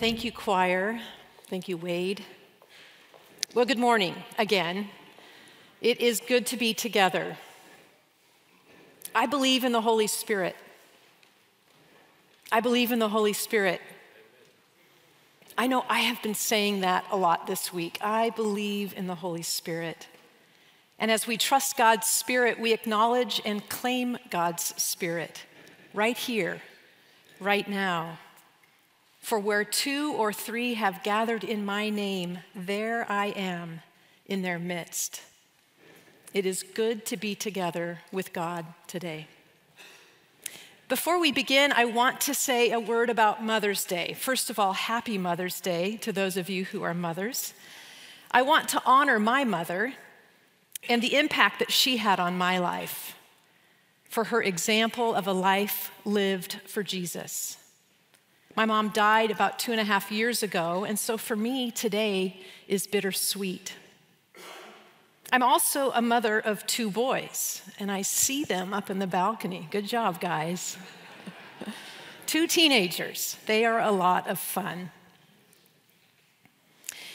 Thank 0.00 0.24
you, 0.24 0.32
choir. 0.32 0.98
Thank 1.48 1.68
you, 1.68 1.76
Wade. 1.76 2.24
Well, 3.52 3.66
good 3.66 3.78
morning 3.78 4.14
again. 4.38 4.88
It 5.82 6.00
is 6.00 6.22
good 6.26 6.46
to 6.46 6.56
be 6.56 6.72
together. 6.72 7.36
I 9.14 9.26
believe 9.26 9.62
in 9.62 9.72
the 9.72 9.82
Holy 9.82 10.06
Spirit. 10.06 10.56
I 12.50 12.60
believe 12.60 12.92
in 12.92 12.98
the 12.98 13.10
Holy 13.10 13.34
Spirit. 13.34 13.82
I 15.58 15.66
know 15.66 15.84
I 15.86 15.98
have 15.98 16.22
been 16.22 16.34
saying 16.34 16.80
that 16.80 17.04
a 17.10 17.16
lot 17.18 17.46
this 17.46 17.70
week. 17.70 17.98
I 18.00 18.30
believe 18.30 18.94
in 18.96 19.06
the 19.06 19.16
Holy 19.16 19.42
Spirit. 19.42 20.08
And 20.98 21.10
as 21.10 21.26
we 21.26 21.36
trust 21.36 21.76
God's 21.76 22.06
Spirit, 22.06 22.58
we 22.58 22.72
acknowledge 22.72 23.42
and 23.44 23.68
claim 23.68 24.16
God's 24.30 24.72
Spirit 24.82 25.44
right 25.92 26.16
here, 26.16 26.62
right 27.38 27.68
now. 27.68 28.18
For 29.20 29.38
where 29.38 29.64
two 29.64 30.14
or 30.14 30.32
three 30.32 30.74
have 30.74 31.02
gathered 31.02 31.44
in 31.44 31.64
my 31.64 31.88
name, 31.88 32.38
there 32.54 33.06
I 33.10 33.26
am 33.26 33.80
in 34.26 34.42
their 34.42 34.58
midst. 34.58 35.22
It 36.32 36.46
is 36.46 36.62
good 36.62 37.04
to 37.06 37.16
be 37.16 37.34
together 37.34 38.00
with 38.10 38.32
God 38.32 38.66
today. 38.86 39.28
Before 40.88 41.20
we 41.20 41.30
begin, 41.30 41.72
I 41.72 41.84
want 41.84 42.20
to 42.22 42.34
say 42.34 42.72
a 42.72 42.80
word 42.80 43.10
about 43.10 43.44
Mother's 43.44 43.84
Day. 43.84 44.14
First 44.18 44.50
of 44.50 44.58
all, 44.58 44.72
happy 44.72 45.18
Mother's 45.18 45.60
Day 45.60 45.96
to 45.98 46.12
those 46.12 46.36
of 46.36 46.48
you 46.48 46.64
who 46.64 46.82
are 46.82 46.94
mothers. 46.94 47.54
I 48.32 48.42
want 48.42 48.68
to 48.70 48.82
honor 48.84 49.20
my 49.20 49.44
mother 49.44 49.94
and 50.88 51.00
the 51.00 51.14
impact 51.16 51.60
that 51.60 51.70
she 51.70 51.98
had 51.98 52.18
on 52.18 52.38
my 52.38 52.58
life 52.58 53.14
for 54.10 54.24
her 54.24 54.42
example 54.42 55.14
of 55.14 55.28
a 55.28 55.32
life 55.32 55.92
lived 56.04 56.60
for 56.66 56.82
Jesus. 56.82 57.56
My 58.56 58.64
mom 58.64 58.88
died 58.88 59.30
about 59.30 59.58
two 59.58 59.70
and 59.72 59.80
a 59.80 59.84
half 59.84 60.10
years 60.10 60.42
ago, 60.42 60.84
and 60.84 60.98
so 60.98 61.16
for 61.16 61.36
me, 61.36 61.70
today 61.70 62.40
is 62.66 62.86
bittersweet. 62.86 63.74
I'm 65.32 65.42
also 65.42 65.92
a 65.92 66.02
mother 66.02 66.40
of 66.40 66.66
two 66.66 66.90
boys, 66.90 67.62
and 67.78 67.92
I 67.92 68.02
see 68.02 68.42
them 68.42 68.74
up 68.74 68.90
in 68.90 68.98
the 68.98 69.06
balcony. 69.06 69.68
Good 69.70 69.86
job, 69.86 70.20
guys. 70.20 70.76
two 72.26 72.48
teenagers. 72.48 73.36
They 73.46 73.64
are 73.64 73.80
a 73.80 73.92
lot 73.92 74.28
of 74.28 74.40
fun. 74.40 74.90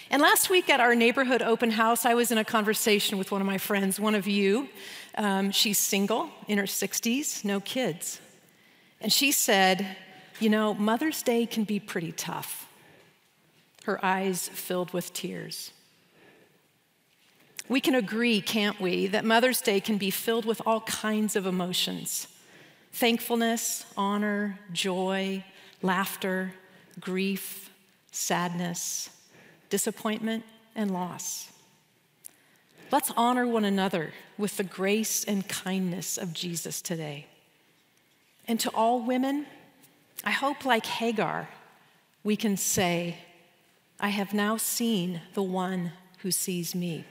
And 0.10 0.22
last 0.22 0.50
week 0.50 0.70
at 0.70 0.80
our 0.80 0.96
neighborhood 0.96 1.42
open 1.42 1.72
house, 1.72 2.06
I 2.06 2.14
was 2.14 2.32
in 2.32 2.38
a 2.38 2.46
conversation 2.46 3.18
with 3.18 3.32
one 3.32 3.42
of 3.42 3.48
my 3.48 3.58
friends, 3.58 4.00
one 4.00 4.16
of 4.16 4.28
you. 4.28 4.70
Um, 5.18 5.52
she's 5.52 5.78
single, 5.78 6.30
in 6.48 6.58
her 6.58 6.66
60s, 6.66 7.44
no 7.44 7.60
kids. 7.60 8.22
And 9.02 9.12
she 9.12 9.34
said, 9.34 9.98
You 10.40 10.50
know, 10.50 10.74
Mother's 10.74 11.22
Day 11.22 11.46
can 11.46 11.64
be 11.64 11.80
pretty 11.80 12.12
tough. 12.12 12.68
Her 13.86 14.04
eyes 14.04 14.50
filled 14.50 14.92
with 14.92 15.14
tears. 15.14 15.72
We 17.70 17.80
can 17.80 17.96
agree, 17.96 18.42
can't 18.42 18.80
we, 18.80 19.08
that 19.08 19.26
Mother's 19.26 19.62
Day 19.62 19.80
can 19.80 19.98
be 19.98 20.12
filled 20.12 20.46
with 20.46 20.62
all 20.66 20.82
kinds 20.82 21.36
of 21.36 21.46
emotions 21.46 22.28
thankfulness, 22.92 23.86
honor, 23.98 24.58
joy, 24.72 25.44
laughter, 25.82 26.54
grief, 27.00 27.70
sadness, 28.12 29.10
disappointment, 29.70 30.46
and 30.76 30.92
loss. 30.92 31.50
Let's 32.92 33.12
honor 33.18 33.46
one 33.46 33.66
another 33.66 34.14
with 34.38 34.56
the 34.56 34.64
grace 34.64 35.26
and 35.26 35.46
kindness 35.46 36.18
of 36.18 36.34
Jesus 36.34 36.82
today. 36.82 37.28
And 38.48 38.62
to 38.62 38.70
all 38.70 39.02
women, 39.02 39.46
I 40.24 40.32
hope, 40.32 40.66
like 40.66 40.86
Hagar, 40.86 41.50
we 42.24 42.36
can 42.36 42.58
say, 42.58 43.18
I 44.00 44.10
have 44.10 44.34
now 44.34 44.58
seen 44.58 45.22
the 45.34 45.44
one 45.44 45.92
who 46.20 46.32
sees 46.32 46.74
me. 46.74 47.06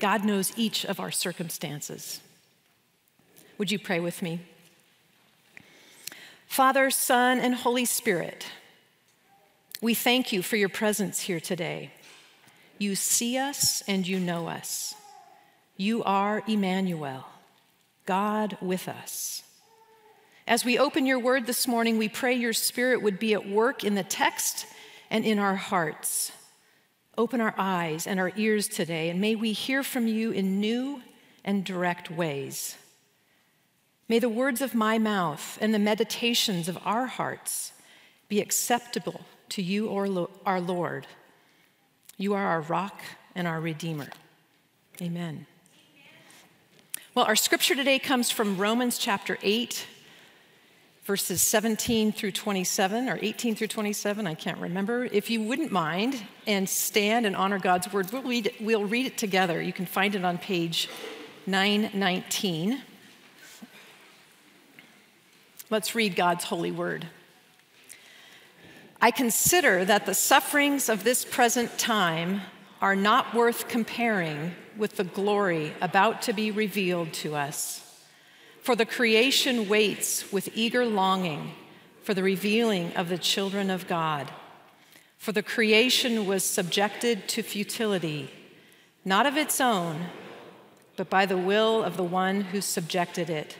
God 0.00 0.24
knows 0.24 0.52
each 0.56 0.84
of 0.84 1.00
our 1.00 1.10
circumstances. 1.10 2.20
Would 3.58 3.70
you 3.70 3.78
pray 3.78 4.00
with 4.00 4.22
me? 4.22 4.40
Father, 6.46 6.90
Son, 6.90 7.38
and 7.38 7.54
Holy 7.54 7.84
Spirit, 7.84 8.46
we 9.80 9.94
thank 9.94 10.32
you 10.32 10.42
for 10.42 10.56
your 10.56 10.68
presence 10.68 11.20
here 11.20 11.40
today. 11.40 11.90
You 12.78 12.94
see 12.94 13.36
us 13.38 13.82
and 13.88 14.06
you 14.06 14.18
know 14.18 14.48
us. 14.48 14.94
You 15.76 16.02
are 16.04 16.42
Emmanuel, 16.46 17.26
God 18.06 18.56
with 18.60 18.88
us. 18.88 19.42
As 20.46 20.64
we 20.64 20.78
open 20.78 21.06
your 21.06 21.18
word 21.18 21.46
this 21.46 21.66
morning, 21.66 21.98
we 21.98 22.08
pray 22.08 22.32
your 22.32 22.52
spirit 22.52 23.02
would 23.02 23.18
be 23.18 23.34
at 23.34 23.48
work 23.48 23.82
in 23.82 23.96
the 23.96 24.04
text 24.04 24.66
and 25.10 25.24
in 25.24 25.40
our 25.40 25.56
hearts. 25.56 26.30
Open 27.18 27.40
our 27.40 27.54
eyes 27.58 28.06
and 28.06 28.20
our 28.20 28.30
ears 28.36 28.68
today, 28.68 29.10
and 29.10 29.20
may 29.20 29.34
we 29.34 29.52
hear 29.52 29.82
from 29.82 30.06
you 30.06 30.30
in 30.30 30.60
new 30.60 31.02
and 31.44 31.64
direct 31.64 32.12
ways. 32.12 32.76
May 34.08 34.20
the 34.20 34.28
words 34.28 34.60
of 34.60 34.72
my 34.72 34.98
mouth 34.98 35.58
and 35.60 35.74
the 35.74 35.80
meditations 35.80 36.68
of 36.68 36.78
our 36.84 37.06
hearts 37.06 37.72
be 38.28 38.40
acceptable 38.40 39.22
to 39.48 39.62
you, 39.62 39.92
our 40.44 40.60
Lord. 40.60 41.08
You 42.18 42.34
are 42.34 42.46
our 42.46 42.60
rock 42.60 43.00
and 43.34 43.48
our 43.48 43.60
Redeemer. 43.60 44.10
Amen. 45.02 45.46
Well, 47.16 47.24
our 47.24 47.34
scripture 47.34 47.74
today 47.74 47.98
comes 47.98 48.30
from 48.30 48.56
Romans 48.56 48.96
chapter 48.96 49.38
8, 49.42 49.86
verses 51.06 51.40
17 51.40 52.10
through 52.10 52.32
27, 52.32 53.08
or 53.08 53.16
18 53.22 53.54
through 53.54 53.68
27, 53.68 54.26
I 54.26 54.34
can't 54.34 54.58
remember. 54.58 55.04
If 55.04 55.30
you 55.30 55.40
wouldn't 55.40 55.70
mind 55.70 56.20
and 56.48 56.68
stand 56.68 57.26
and 57.26 57.36
honor 57.36 57.60
God's 57.60 57.92
word, 57.92 58.12
we'll 58.12 58.24
read 58.24 58.48
it, 58.48 58.60
we'll 58.60 58.84
read 58.84 59.06
it 59.06 59.16
together. 59.16 59.62
You 59.62 59.72
can 59.72 59.86
find 59.86 60.16
it 60.16 60.24
on 60.24 60.36
page 60.36 60.88
919. 61.46 62.82
Let's 65.70 65.94
read 65.94 66.16
God's 66.16 66.42
holy 66.42 66.72
word. 66.72 67.06
I 69.00 69.12
consider 69.12 69.84
that 69.84 70.06
the 70.06 70.14
sufferings 70.14 70.88
of 70.88 71.04
this 71.04 71.24
present 71.24 71.78
time 71.78 72.40
are 72.80 72.96
not 72.96 73.32
worth 73.32 73.68
comparing 73.68 74.56
with 74.76 74.96
the 74.96 75.04
glory 75.04 75.72
about 75.80 76.22
to 76.22 76.32
be 76.32 76.50
revealed 76.50 77.12
to 77.12 77.36
us. 77.36 77.85
For 78.66 78.74
the 78.74 78.84
creation 78.84 79.68
waits 79.68 80.32
with 80.32 80.48
eager 80.52 80.84
longing 80.84 81.52
for 82.02 82.14
the 82.14 82.24
revealing 82.24 82.92
of 82.96 83.08
the 83.08 83.16
children 83.16 83.70
of 83.70 83.86
God. 83.86 84.28
For 85.18 85.30
the 85.30 85.44
creation 85.44 86.26
was 86.26 86.42
subjected 86.42 87.28
to 87.28 87.44
futility, 87.44 88.28
not 89.04 89.24
of 89.24 89.36
its 89.36 89.60
own, 89.60 90.06
but 90.96 91.08
by 91.08 91.26
the 91.26 91.38
will 91.38 91.84
of 91.84 91.96
the 91.96 92.02
one 92.02 92.40
who 92.40 92.60
subjected 92.60 93.30
it, 93.30 93.56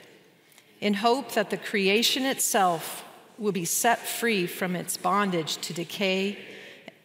in 0.81 0.95
hope 0.95 1.31
that 1.35 1.51
the 1.51 1.57
creation 1.57 2.25
itself 2.25 3.05
will 3.37 3.53
be 3.53 3.63
set 3.63 3.99
free 3.99 4.45
from 4.45 4.75
its 4.75 4.97
bondage 4.97 5.55
to 5.59 5.73
decay 5.73 6.37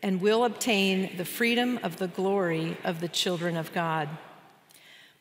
and 0.02 0.20
will 0.20 0.44
obtain 0.44 1.16
the 1.18 1.24
freedom 1.24 1.78
of 1.84 1.98
the 1.98 2.08
glory 2.08 2.76
of 2.82 2.98
the 2.98 3.06
children 3.06 3.56
of 3.56 3.72
God. 3.72 4.08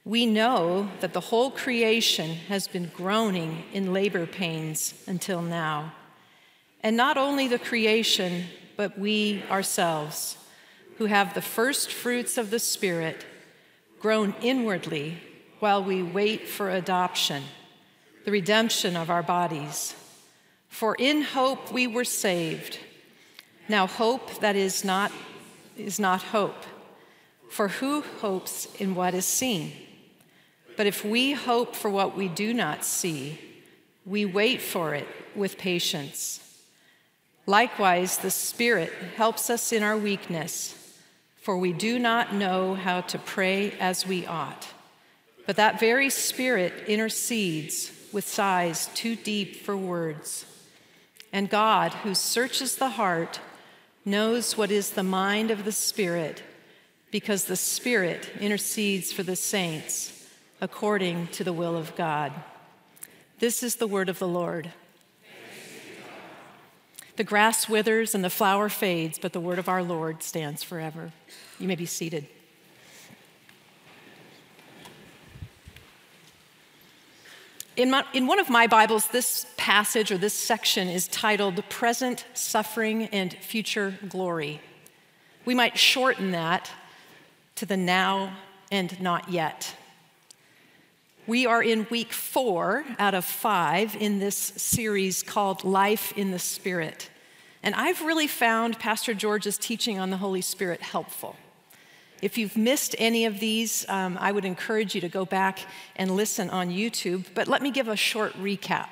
We 0.04 0.26
know 0.26 0.90
that 1.00 1.14
the 1.14 1.20
whole 1.20 1.52
creation 1.52 2.32
has 2.48 2.68
been 2.68 2.92
groaning 2.96 3.64
in 3.72 3.94
labor 3.94 4.26
pains 4.26 4.96
until 5.06 5.42
now. 5.42 5.94
And 6.82 6.98
not 6.98 7.18
only 7.18 7.48
the 7.48 7.60
creation, 7.60 8.46
but 8.76 8.98
we 8.98 9.44
ourselves, 9.52 10.38
who 10.98 11.06
have 11.06 11.34
the 11.34 11.42
first 11.42 11.92
fruits 11.92 12.38
of 12.40 12.50
the 12.50 12.58
Spirit, 12.58 13.26
groan 14.00 14.34
inwardly 14.42 15.18
while 15.60 15.84
we 15.84 16.02
wait 16.02 16.48
for 16.48 16.72
adoption, 16.72 17.44
the 18.26 18.32
redemption 18.32 18.96
of 18.96 19.12
our 19.12 19.22
bodies. 19.22 19.94
For 20.68 20.96
in 20.96 21.22
hope 21.22 21.72
we 21.72 21.86
were 21.86 22.06
saved. 22.06 22.80
Now, 23.70 23.86
hope 23.86 24.40
that 24.40 24.56
is 24.56 24.84
not, 24.84 25.12
is 25.78 26.00
not 26.00 26.24
hope. 26.24 26.66
For 27.52 27.68
who 27.68 28.02
hopes 28.22 28.68
in 28.80 28.96
what 28.96 29.14
is 29.14 29.26
seen? 29.26 29.74
But 30.78 30.88
if 30.88 31.04
we 31.04 31.34
hope 31.34 31.76
for 31.76 31.90
what 31.90 32.16
we 32.16 32.28
do 32.28 32.54
not 32.54 32.84
see, 32.86 33.40
we 34.06 34.26
wait 34.26 34.62
for 34.62 34.96
it 34.96 35.08
with 35.36 35.58
patience. 35.58 36.40
Likewise, 37.46 38.18
the 38.18 38.32
Spirit 38.32 38.94
helps 39.16 39.50
us 39.50 39.72
in 39.72 39.84
our 39.84 39.98
weakness, 39.98 40.76
for 41.36 41.58
we 41.58 41.74
do 41.74 42.00
not 42.00 42.34
know 42.34 42.76
how 42.76 43.02
to 43.02 43.18
pray 43.18 43.74
as 43.80 44.06
we 44.06 44.26
ought. 44.26 44.68
But 45.46 45.56
that 45.58 45.80
very 45.80 46.10
Spirit 46.10 46.74
intercedes 46.88 47.92
with 48.14 48.28
sighs 48.28 48.90
too 48.94 49.16
deep 49.16 49.66
for 49.66 49.76
words. 49.76 50.46
And 51.34 51.50
God, 51.50 51.94
who 51.94 52.14
searches 52.14 52.76
the 52.76 52.90
heart, 52.90 53.40
knows 54.06 54.58
what 54.58 54.72
is 54.72 54.92
the 54.92 55.04
mind 55.04 55.52
of 55.52 55.66
the 55.66 55.72
Spirit, 55.72 56.44
because 57.12 57.46
the 57.46 57.56
Spirit 57.56 58.30
intercedes 58.40 59.12
for 59.12 59.24
the 59.24 59.36
saints 59.36 60.21
according 60.62 61.28
to 61.28 61.44
the 61.44 61.52
will 61.52 61.76
of 61.76 61.96
God. 61.96 62.32
This 63.40 63.64
is 63.64 63.78
the 63.78 63.88
word 63.88 64.08
of 64.08 64.20
the 64.20 64.28
Lord. 64.28 64.72
The 67.16 67.24
grass 67.24 67.68
withers 67.68 68.16
and 68.16 68.24
the 68.24 68.30
flower 68.30 68.70
fades, 68.70 69.20
but 69.20 69.34
the 69.34 69.40
word 69.40 69.60
of 69.60 69.68
our 69.68 69.84
Lord 69.84 70.24
stands 70.24 70.64
forever. 70.64 71.12
You 71.60 71.68
may 71.68 71.76
be 71.76 71.86
seated. 71.86 72.28
In, 77.76 77.90
my, 77.90 78.06
in, 78.14 78.28
one 78.28 78.38
of 78.38 78.50
my 78.50 78.68
Bibles, 78.68 79.08
this 79.08 79.48
passage 79.58 80.12
or 80.12 80.18
this 80.18 80.34
section 80.34 80.88
is 80.88 81.08
titled 81.08 81.68
Present 81.70 82.26
Suffering 82.34 83.06
and 83.06 83.34
Future 83.34 83.98
Glory. 84.08 84.62
We 85.46 85.56
might 85.56 85.80
shorten 85.80 86.32
that 86.32 86.70
to 87.56 87.66
the 87.66 87.78
now 87.78 88.38
and 88.72 89.02
not 89.02 89.30
yet. 89.30 89.76
We 91.32 91.46
are 91.46 91.64
in 91.64 91.88
week 91.90 92.12
four 92.12 92.84
out 93.00 93.14
of 93.14 93.24
five 93.24 93.96
in 93.96 94.20
this 94.20 94.36
series 94.36 95.24
called 95.24 95.64
Life 95.64 96.12
in 96.18 96.32
the 96.32 96.40
Spirit. 96.40 97.10
And 97.64 97.74
I've 97.74 98.02
really 98.02 98.28
found 98.28 98.78
Pastor 98.80 99.14
George's 99.14 99.58
teaching 99.58 99.98
on 99.98 100.10
the 100.10 100.18
Holy 100.18 100.42
Spirit 100.42 100.82
helpful. 100.82 101.38
If 102.22 102.38
you've 102.38 102.58
missed 102.58 102.98
any 103.00 103.24
of 103.24 103.40
these, 103.40 103.88
um, 103.88 104.18
I 104.20 104.34
would 104.34 104.44
encourage 104.44 104.94
you 104.94 105.00
to 105.00 105.08
go 105.08 105.24
back 105.24 105.60
and 105.96 106.18
listen 106.18 106.50
on 106.50 106.70
YouTube. 106.70 107.28
But 107.34 107.48
let 107.48 107.62
me 107.62 107.72
give 107.72 107.88
a 107.88 107.96
short 107.96 108.34
recap. 108.34 108.90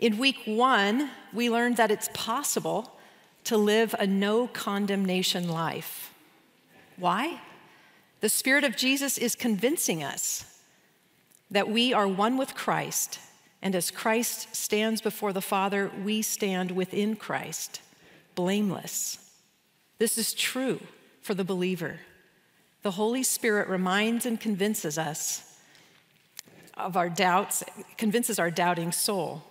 In 0.00 0.18
week 0.18 0.38
one, 0.46 1.08
we 1.32 1.50
learned 1.50 1.76
that 1.76 1.92
it's 1.92 2.10
possible 2.12 2.98
to 3.44 3.56
live 3.56 3.94
a 3.96 4.08
no 4.08 4.48
condemnation 4.48 5.48
life. 5.48 6.12
Why? 6.96 7.40
The 8.22 8.28
Spirit 8.28 8.64
of 8.64 8.76
Jesus 8.76 9.16
is 9.16 9.36
convincing 9.36 10.02
us 10.02 10.49
that 11.50 11.68
we 11.68 11.92
are 11.92 12.06
one 12.06 12.36
with 12.36 12.54
Christ, 12.54 13.18
and 13.62 13.74
as 13.74 13.90
Christ 13.90 14.54
stands 14.54 15.00
before 15.00 15.32
the 15.32 15.40
Father, 15.40 15.90
we 16.02 16.22
stand 16.22 16.70
within 16.70 17.16
Christ, 17.16 17.80
blameless. 18.34 19.18
This 19.98 20.16
is 20.16 20.32
true 20.32 20.80
for 21.22 21.34
the 21.34 21.44
believer. 21.44 22.00
The 22.82 22.92
Holy 22.92 23.22
Spirit 23.22 23.68
reminds 23.68 24.24
and 24.24 24.40
convinces 24.40 24.96
us 24.96 25.58
of 26.76 26.96
our 26.96 27.10
doubts, 27.10 27.62
convinces 27.98 28.38
our 28.38 28.50
doubting 28.50 28.92
soul 28.92 29.42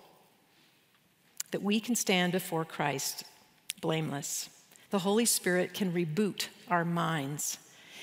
that 1.52 1.62
we 1.62 1.78
can 1.80 1.94
stand 1.94 2.32
before 2.32 2.64
Christ 2.64 3.24
blameless. 3.80 4.48
The 4.90 5.00
Holy 5.00 5.24
Spirit 5.24 5.72
can 5.72 5.92
reboot 5.92 6.48
our 6.68 6.84
minds. 6.84 7.58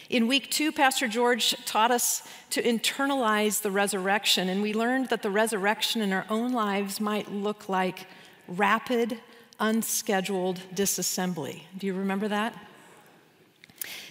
In 0.09 0.27
week 0.27 0.49
two, 0.49 0.71
Pastor 0.71 1.07
George 1.07 1.53
taught 1.65 1.91
us 1.91 2.23
to 2.51 2.61
internalize 2.61 3.61
the 3.61 3.71
resurrection, 3.71 4.47
and 4.47 4.61
we 4.61 4.73
learned 4.73 5.09
that 5.09 5.21
the 5.21 5.29
resurrection 5.29 6.01
in 6.01 6.13
our 6.13 6.25
own 6.29 6.53
lives 6.53 7.01
might 7.01 7.31
look 7.31 7.67
like 7.67 8.07
rapid, 8.47 9.19
unscheduled 9.59 10.61
disassembly. 10.73 11.63
Do 11.77 11.87
you 11.87 11.93
remember 11.93 12.27
that? 12.29 12.53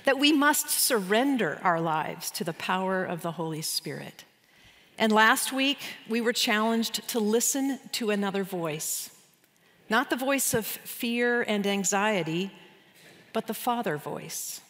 that 0.06 0.18
we 0.18 0.32
must 0.32 0.70
surrender 0.70 1.60
our 1.62 1.80
lives 1.80 2.30
to 2.30 2.44
the 2.44 2.52
power 2.52 3.04
of 3.04 3.22
the 3.22 3.32
Holy 3.32 3.60
Spirit. 3.60 4.24
And 4.98 5.12
last 5.12 5.52
week, 5.52 5.78
we 6.08 6.20
were 6.20 6.32
challenged 6.32 7.06
to 7.08 7.20
listen 7.20 7.80
to 7.92 8.10
another 8.10 8.44
voice, 8.44 9.10
not 9.90 10.08
the 10.08 10.16
voice 10.16 10.54
of 10.54 10.64
fear 10.64 11.42
and 11.42 11.66
anxiety, 11.66 12.52
but 13.32 13.48
the 13.48 13.54
Father 13.54 13.96
voice. 13.96 14.60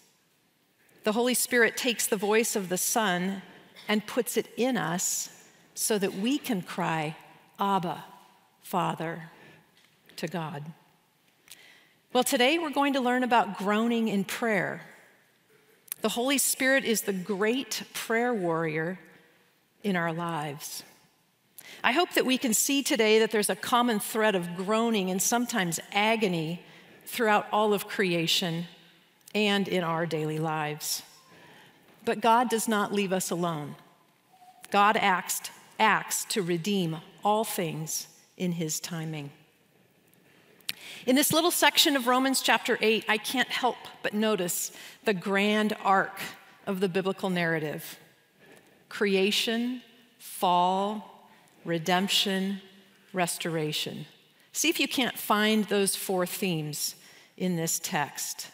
The 1.06 1.12
Holy 1.12 1.35
Spirit 1.35 1.76
takes 1.76 2.08
the 2.08 2.17
voice 2.17 2.56
of 2.56 2.69
the 2.69 2.76
Son 2.76 3.43
and 3.87 4.05
puts 4.05 4.37
it 4.37 4.49
in 4.56 4.76
us 4.76 5.31
so 5.73 6.00
that 6.00 6.14
we 6.14 6.37
can 6.37 6.62
cry, 6.62 7.14
Abba, 7.61 8.03
Father, 8.61 9.31
to 10.17 10.26
God. 10.26 10.64
Well, 12.12 12.25
today 12.25 12.58
we're 12.58 12.70
going 12.70 12.94
to 12.94 13.00
learn 13.00 13.23
about 13.23 13.56
groaning 13.56 14.08
in 14.08 14.25
prayer. 14.25 14.81
The 16.00 16.08
Holy 16.08 16.38
Spirit 16.38 16.85
is 16.85 17.03
the 17.03 17.12
great 17.12 17.85
prayer 17.94 18.35
warrior 18.35 18.99
in 19.85 19.94
our 19.94 20.12
lives. 20.12 20.82
I 21.85 21.93
hope 21.93 22.14
that 22.14 22.26
we 22.26 22.37
can 22.37 22.53
see 22.53 22.82
today 22.82 23.20
that 23.20 23.31
there's 23.31 23.49
a 23.49 23.55
common 23.55 24.00
thread 24.00 24.35
of 24.35 24.56
groaning 24.56 25.12
and 25.12 25.23
sometimes 25.23 25.79
agony 25.93 26.64
throughout 27.05 27.47
all 27.53 27.73
of 27.73 27.87
creation 27.87 28.67
and 29.37 29.69
in 29.69 29.85
our 29.85 30.06
daily 30.06 30.38
lives. 30.38 31.03
But 32.06 32.23
God 32.23 32.49
does 32.49 32.67
not 32.67 32.93
leave 32.93 33.12
us 33.12 33.31
alone. 33.31 33.75
God 34.71 34.97
acts, 34.97 35.50
acts 35.79 36.25
to 36.31 36.41
redeem 36.41 36.97
all 37.23 37.44
things 37.44 38.09
in 38.38 38.53
His 38.53 38.81
timing. 38.81 39.31
In 41.05 41.17
this 41.17 41.35
little 41.35 41.50
section 41.50 41.97
of 41.97 42.06
Romans 42.06 42.41
chapter 42.41 42.79
8, 42.81 43.05
I 43.09 43.19
can't 43.19 43.49
help 43.49 43.77
but 44.03 44.15
notice 44.15 44.73
the 45.05 45.12
grand 45.12 45.77
arc 45.85 46.19
of 46.67 46.81
the 46.81 46.89
biblical 46.89 47.29
narrative 47.29 47.99
creation, 48.89 49.82
fall, 50.19 51.29
redemption, 51.65 52.62
restoration. 53.12 54.06
See 54.53 54.71
if 54.71 54.81
you 54.81 54.89
can't 54.89 55.19
find 55.19 55.65
those 55.65 55.94
four 55.94 56.25
themes 56.25 56.94
in 57.37 57.56
this 57.56 57.79
text. 57.79 58.49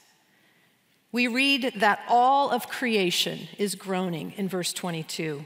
We 1.13 1.29
read 1.29 1.75
that 1.77 2.01
all 2.09 2.51
of 2.51 2.69
creation 2.69 3.49
is 3.59 3.75
groaning 3.75 4.33
in 4.39 4.49
verse 4.49 4.73
22. 4.73 5.45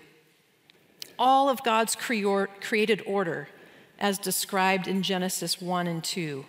All 1.19 1.49
of 1.49 1.65
God's 1.65 1.97
created 1.97 3.03
order, 3.05 3.49
as 3.99 4.19
described 4.19 4.87
in 4.87 5.03
Genesis 5.03 5.61
1 5.61 5.87
and 5.87 6.03
2 6.03 6.47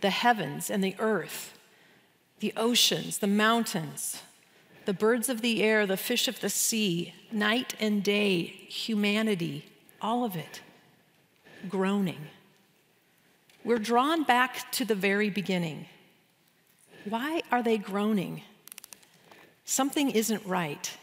the 0.00 0.10
heavens 0.10 0.68
and 0.68 0.82
the 0.82 0.96
earth, 0.98 1.56
the 2.40 2.52
oceans, 2.56 3.18
the 3.18 3.26
mountains, 3.28 4.22
the 4.84 4.92
birds 4.92 5.28
of 5.28 5.42
the 5.42 5.62
air, 5.62 5.86
the 5.86 5.96
fish 5.96 6.26
of 6.26 6.40
the 6.40 6.50
sea, 6.50 7.14
night 7.30 7.74
and 7.78 8.02
day, 8.02 8.42
humanity, 8.42 9.64
all 10.00 10.24
of 10.24 10.34
it 10.34 10.60
groaning. 11.68 12.26
We're 13.64 13.78
drawn 13.78 14.24
back 14.24 14.72
to 14.72 14.84
the 14.84 14.96
very 14.96 15.30
beginning. 15.30 15.86
Why 17.08 17.42
are 17.52 17.62
they 17.62 17.78
groaning? 17.78 18.42
Something 19.64 20.10
isn't 20.10 20.44
right. 20.46 20.96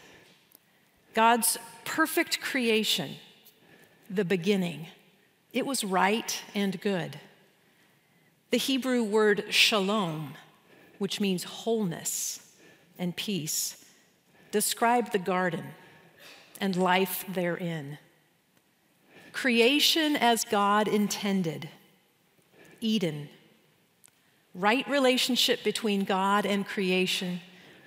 God's 1.14 1.58
perfect 1.84 2.40
creation, 2.40 3.16
the 4.08 4.24
beginning, 4.24 4.86
it 5.52 5.66
was 5.66 5.82
right 5.82 6.42
and 6.54 6.80
good. 6.80 7.18
The 8.50 8.58
Hebrew 8.58 9.02
word 9.02 9.46
shalom, 9.50 10.34
which 10.98 11.20
means 11.20 11.44
wholeness 11.44 12.54
and 12.98 13.16
peace, 13.16 13.84
described 14.52 15.12
the 15.12 15.18
garden 15.18 15.64
and 16.60 16.76
life 16.76 17.24
therein. 17.28 17.98
Creation 19.32 20.16
as 20.16 20.44
God 20.44 20.88
intended, 20.88 21.68
Eden, 22.80 23.28
right 24.54 24.88
relationship 24.88 25.62
between 25.64 26.04
God 26.04 26.44
and 26.44 26.66
creation, 26.66 27.40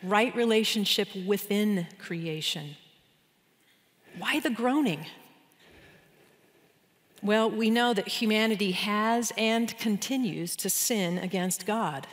right 0.04 0.36
relationship 0.36 1.08
within 1.26 1.88
creation. 1.98 2.76
Why 4.18 4.40
the 4.40 4.50
groaning? 4.50 5.06
Well, 7.22 7.50
we 7.50 7.70
know 7.70 7.94
that 7.94 8.08
humanity 8.08 8.72
has 8.72 9.32
and 9.38 9.76
continues 9.78 10.56
to 10.58 10.70
sin 10.70 11.18
against 11.18 11.66
God. 11.66 12.06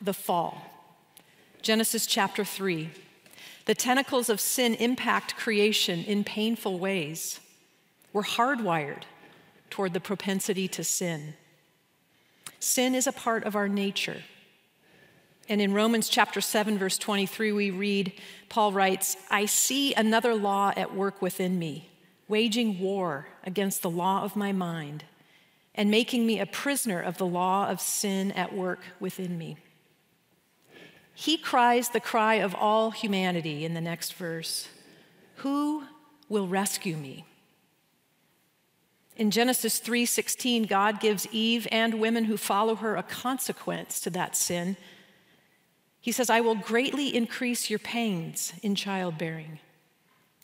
The 0.00 0.14
fall. 0.14 0.62
Genesis 1.60 2.06
chapter 2.06 2.44
3. 2.44 2.90
The 3.66 3.74
tentacles 3.74 4.30
of 4.30 4.40
sin 4.40 4.74
impact 4.74 5.36
creation 5.36 6.02
in 6.04 6.24
painful 6.24 6.78
ways. 6.78 7.38
We're 8.12 8.22
hardwired 8.22 9.02
toward 9.68 9.92
the 9.92 10.00
propensity 10.00 10.66
to 10.68 10.82
sin. 10.82 11.34
Sin 12.58 12.94
is 12.94 13.06
a 13.06 13.12
part 13.12 13.44
of 13.44 13.54
our 13.54 13.68
nature. 13.68 14.22
And 15.48 15.60
in 15.60 15.74
Romans 15.74 16.08
chapter 16.08 16.40
7, 16.40 16.78
verse 16.78 16.98
23, 16.98 17.52
we 17.52 17.70
read, 17.70 18.12
Paul 18.48 18.72
writes, 18.72 19.16
I 19.30 19.46
see 19.46 19.94
another 19.94 20.34
law 20.34 20.72
at 20.76 20.94
work 20.94 21.20
within 21.20 21.58
me 21.58 21.90
waging 22.28 22.78
war 22.78 23.26
against 23.42 23.82
the 23.82 23.90
law 23.90 24.22
of 24.22 24.36
my 24.36 24.52
mind 24.52 25.02
and 25.74 25.90
making 25.90 26.24
me 26.24 26.38
a 26.38 26.46
prisoner 26.46 27.00
of 27.00 27.18
the 27.18 27.26
law 27.26 27.68
of 27.68 27.80
sin 27.80 28.30
at 28.32 28.54
work 28.54 28.80
within 29.00 29.36
me. 29.36 29.56
He 31.12 31.36
cries 31.36 31.88
the 31.88 32.00
cry 32.00 32.34
of 32.34 32.54
all 32.54 32.92
humanity 32.92 33.64
in 33.64 33.74
the 33.74 33.80
next 33.80 34.14
verse 34.14 34.68
Who 35.36 35.84
will 36.28 36.46
rescue 36.46 36.96
me? 36.96 37.24
In 39.16 39.30
Genesis 39.30 39.80
3:16, 39.80 40.66
God 40.66 41.00
gives 41.00 41.26
Eve 41.30 41.66
and 41.70 42.00
women 42.00 42.24
who 42.24 42.36
follow 42.36 42.76
her 42.76 42.96
a 42.96 43.02
consequence 43.02 44.00
to 44.00 44.10
that 44.10 44.34
sin. 44.34 44.76
He 46.00 46.12
says, 46.12 46.30
I 46.30 46.40
will 46.40 46.54
greatly 46.54 47.14
increase 47.14 47.68
your 47.68 47.78
pains 47.78 48.54
in 48.62 48.74
childbearing. 48.74 49.58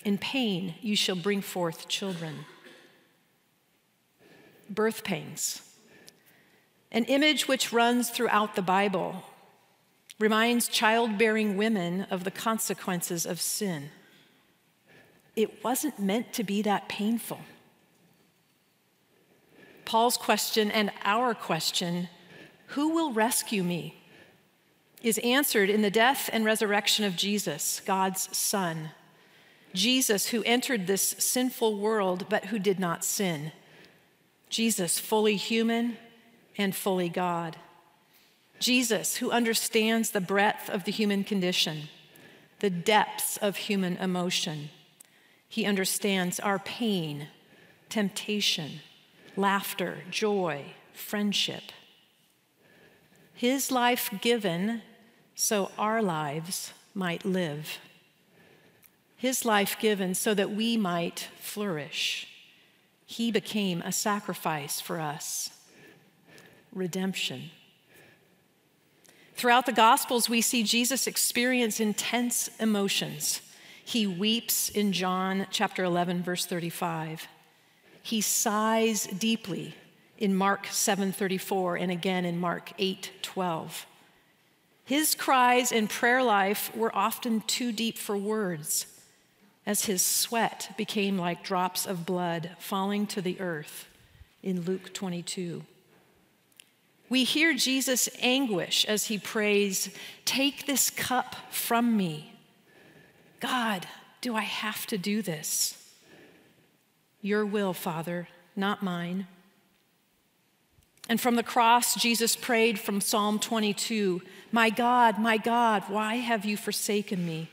In 0.05 0.19
pain, 0.19 0.75
you 0.83 0.95
shall 0.95 1.17
bring 1.17 1.41
forth 1.41 1.89
children. 1.89 2.45
Birth 4.69 5.03
pains. 5.03 5.63
an 6.93 7.05
image 7.05 7.49
which 7.49 7.73
runs 7.73 8.11
throughout 8.11 8.55
the 8.55 8.63
Bible, 8.63 9.23
reminds 10.19 10.69
childbearing 10.69 11.57
women 11.57 12.07
of 12.11 12.25
the 12.25 12.31
consequences 12.31 13.27
of 13.27 13.41
sin. 13.41 13.91
It 15.35 15.63
wasn't 15.63 15.99
meant 15.99 16.33
to 16.33 16.45
be 16.45 16.63
that 16.63 16.89
painful. 16.89 17.41
Paul's 19.85 20.17
question 20.17 20.71
and 20.71 20.91
our 21.05 21.35
question, 21.35 22.09
who 22.69 22.95
will 22.95 23.13
rescue 23.13 23.63
me, 23.63 24.03
is 25.03 25.19
answered 25.19 25.71
in 25.71 25.83
the 25.83 25.91
death 25.91 26.29
and 26.33 26.45
resurrection 26.45 27.05
of 27.05 27.17
Jesus, 27.17 27.81
God's 27.85 28.37
Son. 28.37 28.91
Jesus, 29.75 30.29
who 30.29 30.43
entered 30.45 30.87
this 30.87 31.03
sinful 31.19 31.79
world 31.79 32.26
but 32.29 32.47
who 32.47 32.59
did 32.59 32.81
not 32.81 33.05
sin. 33.05 33.53
Jesus, 34.49 34.99
fully 34.99 35.37
human 35.37 35.99
and 36.57 36.75
fully 36.75 37.09
God. 37.09 37.57
Jesus, 38.59 39.17
who 39.17 39.31
understands 39.31 40.11
the 40.11 40.21
breadth 40.21 40.71
of 40.71 40.85
the 40.85 40.93
human 40.93 41.25
condition, 41.25 41.88
the 42.61 42.71
depths 42.71 43.37
of 43.37 43.57
human 43.57 43.97
emotion. 43.99 44.71
He 45.49 45.67
understands 45.67 46.41
our 46.41 46.59
pain, 46.59 47.29
temptation, 47.88 48.81
laughter, 49.37 49.99
joy, 50.11 50.75
friendship. 50.93 51.65
His 53.37 53.71
life 53.71 54.09
given 54.23 54.81
so 55.35 55.71
our 55.78 56.00
lives 56.00 56.73
might 56.95 57.23
live. 57.26 57.78
His 59.14 59.45
life 59.45 59.78
given 59.78 60.14
so 60.14 60.33
that 60.33 60.52
we 60.52 60.78
might 60.78 61.28
flourish. 61.38 62.28
He 63.05 63.31
became 63.31 63.83
a 63.83 63.93
sacrifice 63.93 64.81
for 64.81 64.99
us. 64.99 65.50
Redemption. 66.73 67.50
Throughout 69.35 69.66
the 69.66 69.73
Gospels, 69.73 70.31
we 70.31 70.40
see 70.40 70.62
Jesus 70.62 71.07
experience 71.07 71.78
intense 71.78 72.49
emotions. 72.59 73.43
He 73.85 74.07
weeps 74.07 74.71
in 74.71 74.93
John 74.93 75.47
chapter 75.50 75.85
11, 75.85 76.23
verse 76.23 76.47
35. 76.47 77.28
He 78.02 78.23
sighs 78.23 79.07
deeply 79.07 79.75
in 80.18 80.35
Mark 80.35 80.66
7:34 80.66 81.76
and 81.76 81.90
again 81.90 82.25
in 82.25 82.38
Mark 82.38 82.73
8:12. 82.78 83.87
His 84.85 85.14
cries 85.14 85.73
and 85.73 85.90
prayer 85.90 86.23
life 86.23 86.75
were 86.75 86.94
often 86.94 87.40
too 87.40 87.73
deep 87.73 87.99
for 87.99 88.16
words, 88.16 88.87
as 89.66 89.87
his 89.87 90.00
sweat 90.00 90.73
became 90.76 91.18
like 91.18 91.42
drops 91.42 91.87
of 91.87 92.06
blood 92.06 92.56
falling 92.58 93.06
to 93.08 93.20
the 93.20 93.40
earth 93.40 93.88
in 94.42 94.62
Luke 94.62 94.94
22. 94.94 95.64
We 97.08 97.25
hear 97.25 97.54
Jesus' 97.54 98.08
anguish 98.20 98.85
as 98.85 99.06
he 99.06 99.18
prays, 99.18 99.90
Take 100.25 100.66
this 100.66 100.90
cup 100.90 101.37
from 101.50 101.96
me. 101.96 102.32
God, 103.40 103.87
do 104.20 104.35
I 104.35 104.42
have 104.42 104.87
to 104.87 104.99
do 104.99 105.23
this? 105.23 105.92
Your 107.20 107.44
will, 107.44 107.73
Father, 107.73 108.28
not 108.54 108.82
mine. 108.82 109.26
And 111.09 111.21
from 111.21 111.37
the 111.37 111.43
cross, 111.43 111.95
Jesus 111.95 112.35
prayed 112.35 112.79
from 112.79 113.01
Psalm 113.01 113.39
22 113.39 114.23
My 114.51 114.71
God, 114.71 115.19
my 115.19 115.37
God, 115.37 115.85
why 115.89 116.17
have 116.17 116.45
you 116.45 116.57
forsaken 116.57 117.25
me? 117.25 117.49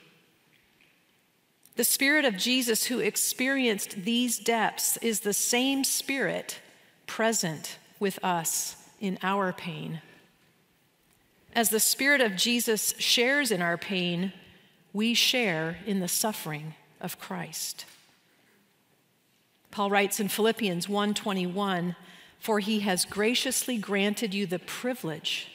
The 1.76 1.84
Spirit 1.84 2.26
of 2.26 2.38
Jesus, 2.38 2.86
who 2.86 3.00
experienced 3.00 4.04
these 4.04 4.38
depths, 4.38 4.98
is 4.98 5.22
the 5.22 5.34
same 5.34 5.84
Spirit 5.84 6.60
present 7.08 7.78
with 8.00 8.24
us 8.24 8.76
in 9.00 9.18
our 9.24 9.52
pain. 9.52 10.02
As 11.56 11.70
the 11.70 11.80
Spirit 11.80 12.22
of 12.22 12.36
Jesus 12.36 12.94
shares 12.98 13.52
in 13.52 13.62
our 13.62 13.78
pain, 13.78 14.34
we 14.92 15.14
share 15.14 15.78
in 15.86 16.00
the 16.00 16.08
suffering 16.08 16.76
of 17.02 17.20
Christ. 17.20 17.86
Paul 19.72 19.90
writes 19.90 20.20
in 20.20 20.28
Philippians 20.28 20.88
1:21, 20.88 21.96
"For 22.44 22.60
he 22.60 22.82
has 22.82 23.06
graciously 23.06 23.78
granted 23.78 24.34
you 24.34 24.46
the 24.46 24.60
privilege 24.60 25.48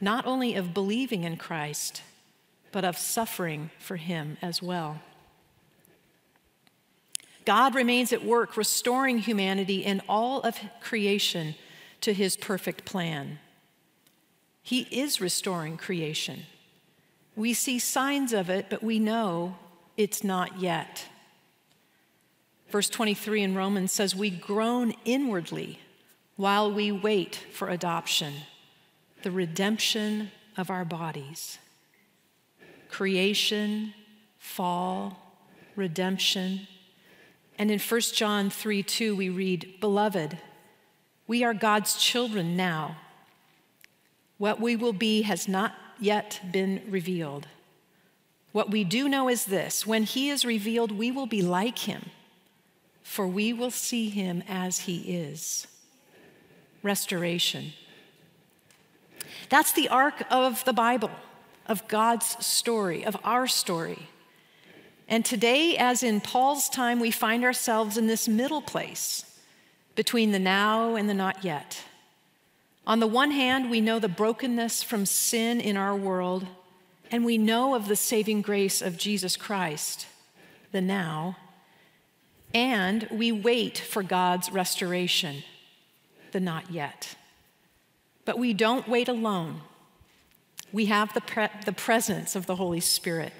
not 0.00 0.26
only 0.26 0.56
of 0.56 0.74
believing 0.74 1.22
in 1.22 1.36
Christ, 1.36 2.02
but 2.72 2.84
of 2.84 2.98
suffering 2.98 3.70
for 3.78 3.94
him 3.94 4.36
as 4.42 4.60
well." 4.60 5.02
God 7.44 7.76
remains 7.76 8.12
at 8.12 8.24
work 8.24 8.56
restoring 8.56 9.18
humanity 9.18 9.86
and 9.86 10.02
all 10.08 10.40
of 10.40 10.58
creation 10.80 11.54
to 12.00 12.12
his 12.12 12.36
perfect 12.36 12.84
plan. 12.84 13.38
He 14.64 14.88
is 14.90 15.20
restoring 15.20 15.76
creation. 15.76 16.46
We 17.36 17.54
see 17.54 17.78
signs 17.78 18.32
of 18.32 18.50
it, 18.50 18.68
but 18.68 18.82
we 18.82 18.98
know 18.98 19.56
it's 19.96 20.24
not 20.24 20.58
yet. 20.58 21.06
Verse 22.68 22.88
23 22.88 23.42
in 23.42 23.54
Romans 23.54 23.92
says, 23.92 24.16
We 24.16 24.30
groan 24.30 24.92
inwardly 25.04 25.78
while 26.40 26.72
we 26.72 26.90
wait 26.90 27.36
for 27.52 27.68
adoption, 27.68 28.32
the 29.24 29.30
redemption 29.30 30.30
of 30.56 30.70
our 30.70 30.86
bodies. 30.86 31.58
Creation, 32.88 33.92
fall, 34.38 35.34
redemption. 35.76 36.66
And 37.58 37.70
in 37.70 37.78
1 37.78 38.00
John 38.14 38.48
3 38.48 38.82
2, 38.82 39.14
we 39.14 39.28
read, 39.28 39.74
Beloved, 39.80 40.38
we 41.26 41.44
are 41.44 41.52
God's 41.52 41.96
children 41.96 42.56
now. 42.56 42.96
What 44.38 44.58
we 44.58 44.76
will 44.76 44.94
be 44.94 45.22
has 45.22 45.46
not 45.46 45.74
yet 45.98 46.40
been 46.50 46.80
revealed. 46.88 47.48
What 48.52 48.70
we 48.70 48.82
do 48.82 49.10
know 49.10 49.28
is 49.28 49.44
this 49.44 49.86
when 49.86 50.04
He 50.04 50.30
is 50.30 50.46
revealed, 50.46 50.90
we 50.90 51.10
will 51.10 51.26
be 51.26 51.42
like 51.42 51.80
Him 51.80 52.06
for 53.10 53.26
we 53.26 53.52
will 53.52 53.72
see 53.72 54.08
him 54.08 54.40
as 54.48 54.80
he 54.80 54.98
is. 54.98 55.66
Restoration. 56.82 57.72
That's 59.48 59.72
the 59.72 59.88
arc 59.88 60.22
of 60.30 60.64
the 60.64 60.72
Bible, 60.72 61.10
of 61.66 61.86
God's 61.88 62.44
story, 62.44 63.04
of 63.04 63.16
our 63.24 63.46
story. 63.46 64.08
And 65.08 65.24
today, 65.24 65.76
as 65.76 66.02
in 66.02 66.20
Paul's 66.20 66.68
time, 66.68 67.00
we 67.00 67.10
find 67.10 67.44
ourselves 67.44 67.96
in 67.96 68.06
this 68.06 68.28
middle 68.28 68.62
place 68.62 69.24
between 69.96 70.32
the 70.32 70.38
now 70.38 70.94
and 70.94 71.08
the 71.08 71.14
not 71.14 71.44
yet. 71.44 71.82
On 72.86 73.00
the 73.00 73.06
one 73.06 73.32
hand, 73.32 73.70
we 73.70 73.80
know 73.80 73.98
the 73.98 74.08
brokenness 74.08 74.82
from 74.82 75.04
sin 75.04 75.60
in 75.60 75.76
our 75.76 75.96
world, 75.96 76.46
and 77.10 77.24
we 77.24 77.38
know 77.38 77.74
of 77.74 77.88
the 77.88 77.96
saving 77.96 78.42
grace 78.42 78.80
of 78.80 78.96
Jesus 78.96 79.36
Christ, 79.36 80.06
the 80.72 80.80
now 80.80 81.36
and 82.54 83.06
we 83.10 83.30
wait 83.30 83.78
for 83.78 84.02
God's 84.02 84.50
restoration, 84.50 85.42
the 86.32 86.40
not 86.40 86.70
yet. 86.70 87.16
But 88.24 88.38
we 88.38 88.52
don't 88.52 88.88
wait 88.88 89.08
alone. 89.08 89.60
We 90.72 90.86
have 90.86 91.12
the, 91.14 91.20
pre- 91.20 91.48
the 91.64 91.72
presence 91.72 92.36
of 92.36 92.46
the 92.46 92.56
Holy 92.56 92.80
Spirit. 92.80 93.32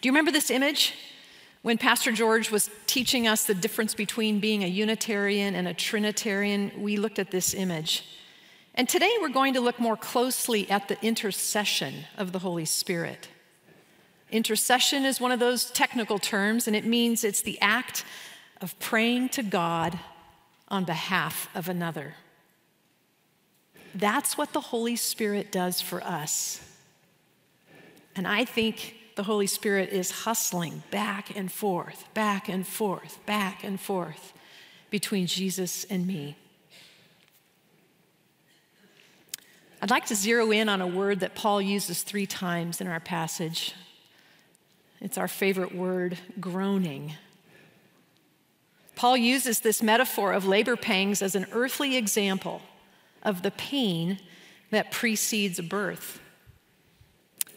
Do 0.00 0.08
you 0.08 0.12
remember 0.12 0.32
this 0.32 0.50
image? 0.50 0.94
When 1.62 1.78
Pastor 1.78 2.12
George 2.12 2.50
was 2.50 2.68
teaching 2.86 3.26
us 3.26 3.44
the 3.44 3.54
difference 3.54 3.94
between 3.94 4.40
being 4.40 4.64
a 4.64 4.66
Unitarian 4.66 5.54
and 5.54 5.66
a 5.66 5.72
Trinitarian, 5.74 6.72
we 6.78 6.96
looked 6.96 7.18
at 7.18 7.30
this 7.30 7.54
image. 7.54 8.04
And 8.74 8.88
today 8.88 9.10
we're 9.20 9.28
going 9.28 9.54
to 9.54 9.60
look 9.60 9.78
more 9.78 9.96
closely 9.96 10.68
at 10.68 10.88
the 10.88 11.02
intercession 11.02 12.04
of 12.18 12.32
the 12.32 12.40
Holy 12.40 12.64
Spirit. 12.64 13.28
Intercession 14.30 15.04
is 15.04 15.20
one 15.20 15.30
of 15.30 15.38
those 15.38 15.70
technical 15.70 16.18
terms, 16.18 16.66
and 16.66 16.74
it 16.74 16.84
means 16.84 17.22
it's 17.22 17.42
the 17.42 17.60
act 17.60 18.04
of 18.60 18.78
praying 18.80 19.28
to 19.30 19.42
God 19.42 19.98
on 20.68 20.84
behalf 20.84 21.48
of 21.54 21.68
another. 21.68 22.14
That's 23.94 24.36
what 24.36 24.52
the 24.52 24.60
Holy 24.60 24.96
Spirit 24.96 25.52
does 25.52 25.80
for 25.80 26.02
us. 26.02 26.60
And 28.16 28.26
I 28.26 28.44
think 28.44 28.96
the 29.16 29.22
Holy 29.22 29.46
Spirit 29.46 29.90
is 29.90 30.10
hustling 30.10 30.82
back 30.90 31.36
and 31.36 31.50
forth, 31.50 32.12
back 32.14 32.48
and 32.48 32.66
forth, 32.66 33.24
back 33.26 33.62
and 33.62 33.80
forth 33.80 34.32
between 34.90 35.26
Jesus 35.26 35.84
and 35.84 36.06
me. 36.06 36.36
I'd 39.80 39.90
like 39.90 40.06
to 40.06 40.14
zero 40.14 40.50
in 40.50 40.68
on 40.68 40.80
a 40.80 40.86
word 40.86 41.20
that 41.20 41.34
Paul 41.34 41.60
uses 41.60 42.02
three 42.02 42.26
times 42.26 42.80
in 42.80 42.86
our 42.86 43.00
passage 43.00 43.74
it's 45.04 45.18
our 45.18 45.28
favorite 45.28 45.74
word, 45.74 46.16
groaning. 46.40 47.12
Paul 48.96 49.16
uses 49.16 49.60
this 49.60 49.82
metaphor 49.82 50.32
of 50.32 50.46
labor 50.46 50.76
pangs 50.76 51.22
as 51.22 51.34
an 51.34 51.46
earthly 51.52 51.96
example 51.96 52.62
of 53.22 53.42
the 53.42 53.50
pain 53.50 54.18
that 54.70 54.90
precedes 54.90 55.60
birth. 55.60 56.20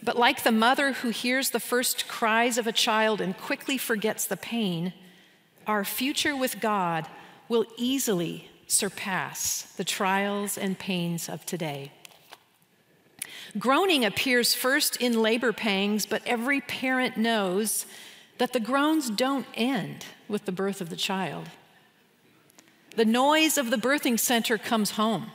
But 0.02 0.16
like 0.16 0.42
the 0.42 0.52
mother 0.52 0.92
who 0.92 1.10
hears 1.10 1.50
the 1.50 1.60
first 1.60 2.08
cries 2.08 2.58
of 2.58 2.66
a 2.66 2.72
child 2.72 3.20
and 3.20 3.36
quickly 3.36 3.78
forgets 3.78 4.24
the 4.24 4.36
pain, 4.36 4.92
our 5.66 5.84
future 5.84 6.36
with 6.36 6.60
God 6.60 7.06
will 7.48 7.66
easily 7.76 8.48
surpass 8.66 9.62
the 9.76 9.84
trials 9.84 10.56
and 10.56 10.78
pains 10.78 11.28
of 11.28 11.44
today. 11.46 11.92
Groaning 13.58 14.04
appears 14.04 14.54
first 14.54 14.96
in 14.96 15.22
labor 15.22 15.52
pangs, 15.52 16.06
but 16.06 16.22
every 16.26 16.60
parent 16.60 17.16
knows 17.16 17.86
that 18.38 18.52
the 18.52 18.60
groans 18.60 19.10
don't 19.10 19.46
end 19.54 20.06
with 20.28 20.44
the 20.44 20.52
birth 20.52 20.80
of 20.80 20.90
the 20.90 20.96
child. 20.96 21.48
The 22.96 23.04
noise 23.04 23.58
of 23.58 23.70
the 23.70 23.76
birthing 23.76 24.18
center 24.18 24.58
comes 24.58 24.92
home, 24.92 25.30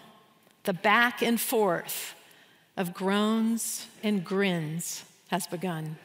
the 0.64 0.74
back 0.74 1.22
and 1.22 1.40
forth 1.40 2.16
of 2.76 2.94
groans 2.94 3.88
and 4.02 4.24
grins 4.24 5.06
has 5.28 5.48
begun. 5.48 5.98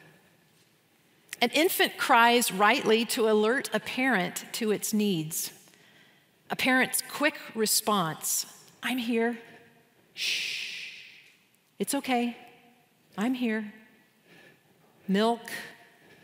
An 1.41 1.49
infant 1.51 1.97
cries 1.97 2.51
rightly 2.51 3.05
to 3.05 3.29
alert 3.29 3.69
a 3.73 3.79
parent 3.79 4.45
to 4.53 4.71
its 4.71 4.93
needs. 4.93 5.51
A 6.49 6.55
parent's 6.55 7.01
quick 7.09 7.35
response 7.55 8.45
I'm 8.81 8.97
here. 8.97 9.37
Shh. 10.13 11.03
It's 11.79 11.93
okay. 11.95 12.37
I'm 13.17 13.33
here. 13.33 13.73
Milk, 15.07 15.41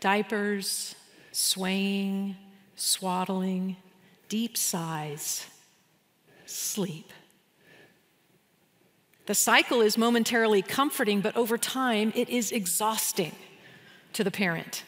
diapers, 0.06 0.94
swaying, 1.32 2.36
swaddling, 2.76 3.74
deep 4.28 4.56
sighs, 4.56 5.48
sleep. 6.44 7.12
The 9.26 9.34
cycle 9.34 9.80
is 9.80 9.98
momentarily 9.98 10.62
comforting, 10.62 11.22
but 11.22 11.36
over 11.36 11.58
time 11.58 12.12
it 12.14 12.28
is 12.28 12.52
exhausting 12.52 13.34
to 14.12 14.22
the 14.22 14.30
parent. 14.30 14.84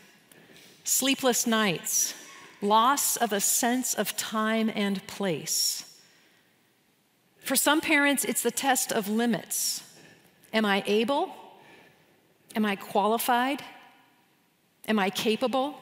Sleepless 0.84 1.48
nights, 1.48 2.14
loss 2.62 3.16
of 3.16 3.32
a 3.32 3.40
sense 3.40 3.94
of 3.94 4.16
time 4.16 4.70
and 4.72 5.04
place. 5.08 5.98
For 7.40 7.56
some 7.56 7.80
parents, 7.80 8.24
it's 8.24 8.44
the 8.44 8.52
test 8.52 8.92
of 8.92 9.08
limits. 9.08 9.82
Am 10.52 10.64
I 10.64 10.84
able? 10.86 11.34
Am 12.54 12.64
I 12.64 12.76
qualified? 12.76 13.64
Am 14.88 14.98
I 14.98 15.10
capable? 15.10 15.76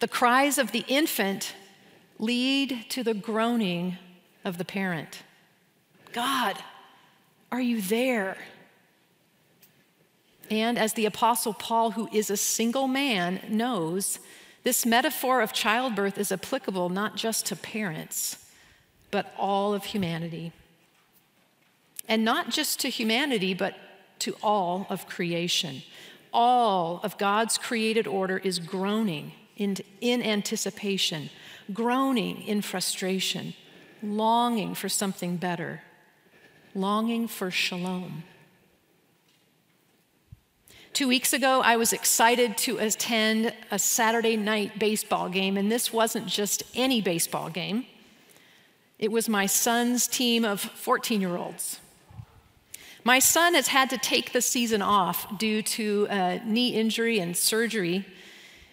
The 0.00 0.08
cries 0.08 0.58
of 0.58 0.72
the 0.72 0.84
infant 0.88 1.54
lead 2.18 2.86
to 2.88 3.04
the 3.04 3.14
groaning 3.14 3.98
of 4.44 4.58
the 4.58 4.64
parent 4.64 5.22
God, 6.12 6.58
are 7.50 7.60
you 7.60 7.80
there? 7.80 8.36
And 10.50 10.78
as 10.78 10.92
the 10.92 11.06
Apostle 11.06 11.54
Paul, 11.54 11.92
who 11.92 12.08
is 12.12 12.28
a 12.28 12.36
single 12.36 12.86
man, 12.86 13.40
knows, 13.48 14.18
this 14.64 14.84
metaphor 14.84 15.40
of 15.40 15.54
childbirth 15.54 16.18
is 16.18 16.30
applicable 16.30 16.90
not 16.90 17.16
just 17.16 17.46
to 17.46 17.56
parents, 17.56 18.44
but 19.10 19.32
all 19.38 19.72
of 19.72 19.84
humanity. 19.84 20.52
And 22.06 22.24
not 22.24 22.50
just 22.50 22.78
to 22.80 22.90
humanity, 22.90 23.54
but 23.54 23.74
to 24.18 24.36
all 24.42 24.86
of 24.90 25.08
creation. 25.08 25.82
All 26.32 27.00
of 27.02 27.18
God's 27.18 27.58
created 27.58 28.06
order 28.06 28.38
is 28.38 28.58
groaning 28.58 29.32
in, 29.56 29.76
in 30.00 30.22
anticipation, 30.22 31.30
groaning 31.72 32.42
in 32.42 32.62
frustration, 32.62 33.54
longing 34.02 34.74
for 34.74 34.88
something 34.88 35.36
better, 35.36 35.82
longing 36.74 37.28
for 37.28 37.50
shalom. 37.50 38.24
Two 40.92 41.08
weeks 41.08 41.32
ago, 41.32 41.62
I 41.62 41.76
was 41.76 41.94
excited 41.94 42.58
to 42.58 42.76
attend 42.76 43.54
a 43.70 43.78
Saturday 43.78 44.36
night 44.36 44.78
baseball 44.78 45.30
game, 45.30 45.56
and 45.56 45.72
this 45.72 45.90
wasn't 45.90 46.26
just 46.26 46.64
any 46.74 47.00
baseball 47.00 47.48
game. 47.48 47.86
It 48.98 49.10
was 49.10 49.28
my 49.28 49.46
son's 49.46 50.06
team 50.06 50.44
of 50.44 50.60
14 50.60 51.20
year 51.20 51.36
olds. 51.36 51.80
My 53.04 53.18
son 53.18 53.54
has 53.54 53.68
had 53.68 53.90
to 53.90 53.98
take 53.98 54.32
the 54.32 54.40
season 54.40 54.82
off 54.82 55.38
due 55.38 55.62
to 55.62 56.06
a 56.10 56.40
knee 56.44 56.74
injury 56.74 57.18
and 57.18 57.36
surgery 57.36 58.06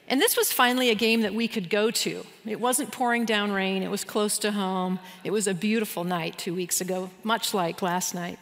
and 0.10 0.20
this 0.20 0.36
was 0.36 0.52
finally 0.52 0.90
a 0.90 0.96
game 0.96 1.22
that 1.22 1.36
we 1.36 1.48
could 1.48 1.70
go 1.70 1.92
to. 1.92 2.26
It 2.44 2.60
wasn't 2.60 2.92
pouring 2.92 3.26
down 3.26 3.52
rain, 3.52 3.84
it 3.84 3.92
was 3.92 4.04
close 4.04 4.40
to 4.40 4.52
home. 4.52 5.00
It 5.24 5.30
was 5.30 5.46
a 5.46 5.54
beautiful 5.54 6.04
night 6.04 6.38
two 6.38 6.56
weeks 6.56 6.82
ago, 6.82 7.12
much 7.24 7.54
like 7.54 7.84
last 7.84 8.16
night. 8.16 8.40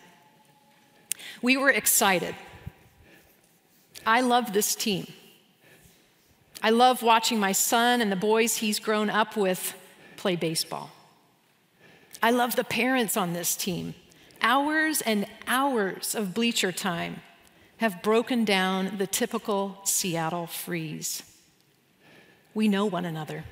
We 1.41 1.58
were 1.58 1.69
excited. 1.69 2.36
I 4.06 4.21
love 4.21 4.54
this 4.54 4.76
team. 4.76 5.08
I 6.63 6.69
love 6.69 7.04
watching 7.04 7.38
my 7.38 7.52
son 7.52 8.00
and 8.00 8.10
the 8.10 8.15
boys 8.15 8.58
he's 8.58 8.80
grown 8.80 9.10
up 9.10 9.36
with 9.36 9.76
play 10.15 10.38
baseball. 10.38 10.91
I 12.23 12.32
love 12.32 12.56
the 12.56 12.63
parents 12.63 13.17
on 13.17 13.34
this 13.34 13.58
team. 13.58 13.93
Hours 14.41 15.02
and 15.02 15.28
hours 15.47 16.15
of 16.15 16.34
bleacher 16.34 16.71
time 16.71 17.21
have 17.78 18.02
broken 18.02 18.45
down 18.45 18.97
the 18.97 19.08
typical 19.08 19.80
Seattle 19.84 20.47
freeze 20.47 21.23
we 22.58 22.67
know 22.67 22.88
one 22.88 23.06
another. 23.06 23.43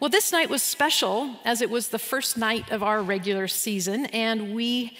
Well, 0.00 0.08
this 0.08 0.32
night 0.32 0.48
was 0.48 0.62
special 0.62 1.36
as 1.44 1.60
it 1.60 1.68
was 1.68 1.90
the 1.90 1.98
first 1.98 2.38
night 2.38 2.72
of 2.72 2.82
our 2.82 3.02
regular 3.02 3.46
season, 3.46 4.06
and 4.06 4.54
we 4.54 4.96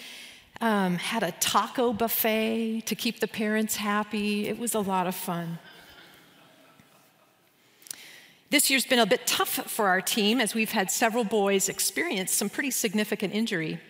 um, 0.61 0.97
had 0.97 1.23
a 1.23 1.33
taco 1.33 1.95
buffet 1.95 2.83
to 2.83 2.95
keep 2.95 3.21
the 3.21 3.27
parents 3.27 3.77
happy. 3.77 4.49
It 4.49 4.59
was 4.59 4.75
a 4.75 4.81
lot 4.81 5.07
of 5.07 5.15
fun. 5.15 5.59
This 8.51 8.69
year's 8.69 8.85
been 8.85 8.99
a 8.99 9.07
bit 9.07 9.27
tough 9.27 9.49
for 9.49 9.89
our 9.89 10.03
team 10.03 10.39
as 10.39 10.55
we've 10.55 10.73
had 10.73 10.91
several 10.91 11.25
boys 11.25 11.71
experience 11.71 12.33
some 12.33 12.51
pretty 12.51 12.71
significant 12.71 13.33
injury 13.33 13.81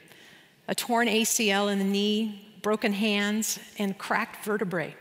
a 0.68 0.74
torn 0.74 1.08
ACL 1.08 1.70
in 1.70 1.78
the 1.78 1.84
knee, 1.84 2.56
broken 2.62 2.92
hands, 2.92 3.58
and 3.78 3.98
cracked 3.98 4.44
vertebrae. 4.44 4.94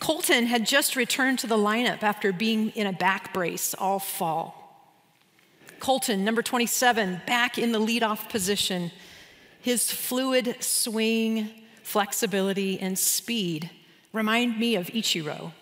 Colton 0.00 0.46
had 0.46 0.66
just 0.66 0.96
returned 0.96 1.38
to 1.40 1.46
the 1.46 1.56
lineup 1.56 2.02
after 2.02 2.32
being 2.32 2.70
in 2.70 2.86
a 2.86 2.92
back 2.92 3.32
brace 3.34 3.74
all 3.74 3.98
fall. 3.98 4.58
Colton, 5.80 6.24
number 6.24 6.42
27, 6.42 7.22
back 7.26 7.58
in 7.58 7.72
the 7.72 7.78
leadoff 7.78 8.28
position. 8.28 8.90
His 9.60 9.90
fluid 9.90 10.56
swing, 10.60 11.50
flexibility, 11.82 12.78
and 12.80 12.98
speed 12.98 13.70
remind 14.12 14.58
me 14.58 14.76
of 14.76 14.86
Ichiro. 14.88 15.52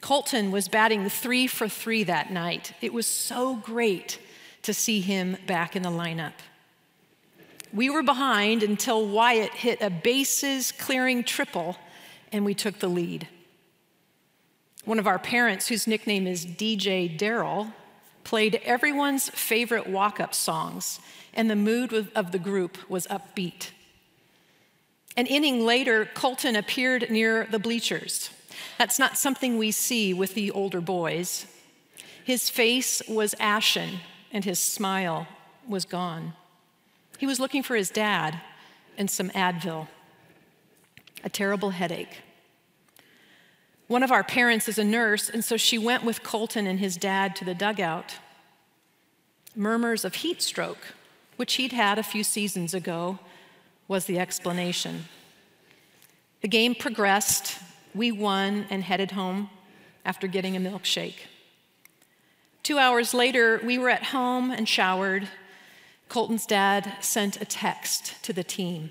Colton 0.00 0.50
was 0.52 0.68
batting 0.68 1.08
three 1.08 1.46
for 1.46 1.68
three 1.68 2.04
that 2.04 2.30
night. 2.32 2.72
It 2.80 2.92
was 2.92 3.06
so 3.06 3.56
great 3.56 4.20
to 4.62 4.72
see 4.72 5.00
him 5.00 5.36
back 5.46 5.74
in 5.74 5.82
the 5.82 5.90
lineup. 5.90 6.34
We 7.72 7.90
were 7.90 8.02
behind 8.02 8.62
until 8.62 9.06
Wyatt 9.06 9.52
hit 9.52 9.82
a 9.82 9.90
bases 9.90 10.72
clearing 10.72 11.24
triple 11.24 11.76
and 12.32 12.44
we 12.44 12.54
took 12.54 12.78
the 12.78 12.88
lead. 12.88 13.28
One 14.84 14.98
of 14.98 15.06
our 15.06 15.18
parents, 15.18 15.68
whose 15.68 15.86
nickname 15.86 16.26
is 16.26 16.46
DJ 16.46 17.18
Daryl, 17.18 17.72
played 18.24 18.60
everyone's 18.64 19.28
favorite 19.30 19.86
walk 19.86 20.20
up 20.20 20.34
songs, 20.34 21.00
and 21.34 21.50
the 21.50 21.56
mood 21.56 21.92
of 22.14 22.32
the 22.32 22.38
group 22.38 22.78
was 22.88 23.06
upbeat. 23.08 23.70
An 25.16 25.26
inning 25.26 25.64
later, 25.64 26.08
Colton 26.14 26.56
appeared 26.56 27.10
near 27.10 27.46
the 27.50 27.58
bleachers. 27.58 28.30
That's 28.78 28.98
not 28.98 29.18
something 29.18 29.58
we 29.58 29.72
see 29.72 30.14
with 30.14 30.34
the 30.34 30.50
older 30.50 30.80
boys. 30.80 31.46
His 32.24 32.48
face 32.50 33.02
was 33.08 33.34
ashen, 33.40 34.00
and 34.32 34.44
his 34.44 34.58
smile 34.58 35.26
was 35.66 35.84
gone. 35.84 36.34
He 37.18 37.26
was 37.26 37.38
looking 37.38 37.62
for 37.62 37.76
his 37.76 37.90
dad 37.90 38.40
and 38.96 39.10
some 39.10 39.28
Advil 39.30 39.88
a 41.24 41.28
terrible 41.28 41.70
headache. 41.70 42.22
One 43.88 44.02
of 44.02 44.12
our 44.12 44.22
parents 44.22 44.68
is 44.68 44.78
a 44.78 44.84
nurse, 44.84 45.28
and 45.28 45.44
so 45.44 45.56
she 45.56 45.78
went 45.78 46.04
with 46.04 46.22
Colton 46.22 46.66
and 46.66 46.78
his 46.78 46.96
dad 46.96 47.34
to 47.36 47.44
the 47.44 47.54
dugout. 47.54 48.16
Murmurs 49.56 50.04
of 50.04 50.16
heat 50.16 50.42
stroke, 50.42 50.94
which 51.36 51.54
he'd 51.54 51.72
had 51.72 51.98
a 51.98 52.02
few 52.02 52.22
seasons 52.22 52.74
ago, 52.74 53.18
was 53.88 54.04
the 54.04 54.18
explanation. 54.18 55.06
The 56.42 56.48
game 56.48 56.74
progressed. 56.74 57.58
We 57.94 58.12
won 58.12 58.66
and 58.70 58.84
headed 58.84 59.12
home 59.12 59.50
after 60.04 60.26
getting 60.26 60.56
a 60.56 60.60
milkshake. 60.60 61.26
Two 62.62 62.78
hours 62.78 63.14
later, 63.14 63.60
we 63.64 63.78
were 63.78 63.88
at 63.88 64.04
home 64.04 64.50
and 64.50 64.68
showered. 64.68 65.26
Colton's 66.08 66.46
dad 66.46 66.96
sent 67.00 67.40
a 67.40 67.44
text 67.44 68.22
to 68.22 68.32
the 68.32 68.44
team. 68.44 68.90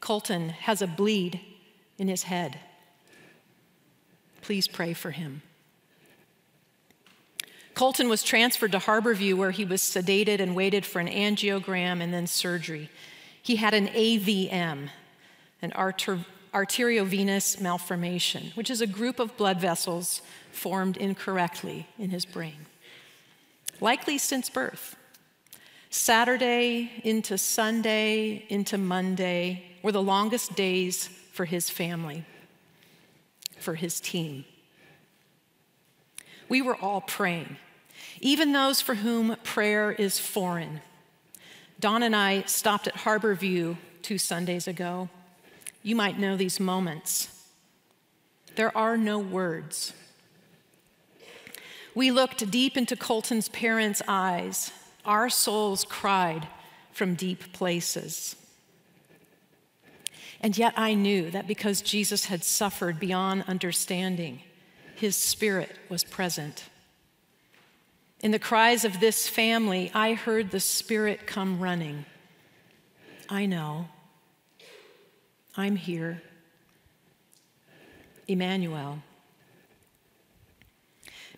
Colton 0.00 0.50
has 0.50 0.82
a 0.82 0.86
bleed 0.86 1.40
in 1.98 2.08
his 2.08 2.24
head. 2.24 2.58
Please 4.42 4.66
pray 4.66 4.92
for 4.92 5.10
him. 5.10 5.42
Colton 7.74 8.08
was 8.08 8.22
transferred 8.22 8.72
to 8.72 8.78
Harborview 8.78 9.34
where 9.34 9.52
he 9.52 9.64
was 9.64 9.80
sedated 9.80 10.40
and 10.40 10.56
waited 10.56 10.84
for 10.84 10.98
an 10.98 11.06
angiogram 11.06 12.02
and 12.02 12.12
then 12.12 12.26
surgery. 12.26 12.90
He 13.42 13.56
had 13.56 13.74
an 13.74 13.88
AVM, 13.88 14.88
an 15.62 15.72
arter- 15.72 16.26
arteriovenous 16.52 17.60
malformation, 17.60 18.52
which 18.54 18.70
is 18.70 18.80
a 18.80 18.86
group 18.86 19.18
of 19.18 19.36
blood 19.36 19.60
vessels 19.60 20.20
formed 20.50 20.96
incorrectly 20.96 21.86
in 21.98 22.10
his 22.10 22.26
brain. 22.26 22.66
likely 23.80 24.18
since 24.18 24.50
birth. 24.50 24.96
Saturday 25.90 26.88
into 27.02 27.36
Sunday 27.36 28.44
into 28.48 28.78
Monday 28.78 29.64
were 29.82 29.90
the 29.90 30.00
longest 30.00 30.54
days 30.54 31.08
for 31.32 31.44
his 31.44 31.68
family, 31.68 32.24
for 33.58 33.74
his 33.74 34.00
team. 34.00 34.44
We 36.48 36.62
were 36.62 36.76
all 36.76 37.00
praying, 37.00 37.56
even 38.20 38.52
those 38.52 38.80
for 38.80 38.94
whom 38.94 39.36
prayer 39.42 39.90
is 39.90 40.18
foreign. 40.18 40.80
Don 41.80 42.04
and 42.04 42.14
I 42.14 42.42
stopped 42.42 42.86
at 42.86 42.94
Harborview 42.94 43.76
two 44.02 44.18
Sundays 44.18 44.68
ago. 44.68 45.08
You 45.82 45.96
might 45.96 46.18
know 46.18 46.36
these 46.36 46.60
moments. 46.60 47.28
There 48.54 48.76
are 48.76 48.96
no 48.96 49.18
words. 49.18 49.92
We 51.94 52.10
looked 52.10 52.48
deep 52.50 52.76
into 52.76 52.96
Colton's 52.96 53.48
parents' 53.48 54.02
eyes. 54.06 54.70
Our 55.10 55.28
souls 55.28 55.84
cried 55.84 56.46
from 56.92 57.16
deep 57.16 57.52
places. 57.52 58.36
And 60.40 60.56
yet 60.56 60.72
I 60.76 60.94
knew 60.94 61.32
that 61.32 61.48
because 61.48 61.82
Jesus 61.82 62.26
had 62.26 62.44
suffered 62.44 63.00
beyond 63.00 63.42
understanding, 63.48 64.42
his 64.94 65.16
spirit 65.16 65.74
was 65.88 66.04
present. 66.04 66.66
In 68.20 68.30
the 68.30 68.38
cries 68.38 68.84
of 68.84 69.00
this 69.00 69.26
family, 69.26 69.90
I 69.92 70.14
heard 70.14 70.52
the 70.52 70.60
Spirit 70.60 71.26
come 71.26 71.58
running. 71.58 72.04
I 73.28 73.46
know. 73.46 73.88
I'm 75.56 75.74
here. 75.74 76.22
Emmanuel. 78.28 79.02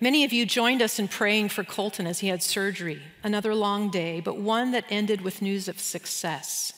Many 0.02 0.24
of 0.24 0.32
you 0.32 0.46
joined 0.46 0.82
us 0.82 0.98
in 0.98 1.06
praying 1.06 1.50
for 1.50 1.62
Colton 1.62 2.08
as 2.08 2.18
he 2.18 2.26
had 2.26 2.42
surgery, 2.42 3.00
another 3.22 3.54
long 3.54 3.88
day, 3.88 4.18
but 4.18 4.36
one 4.36 4.72
that 4.72 4.84
ended 4.90 5.20
with 5.20 5.40
news 5.40 5.68
of 5.68 5.78
success. 5.78 6.72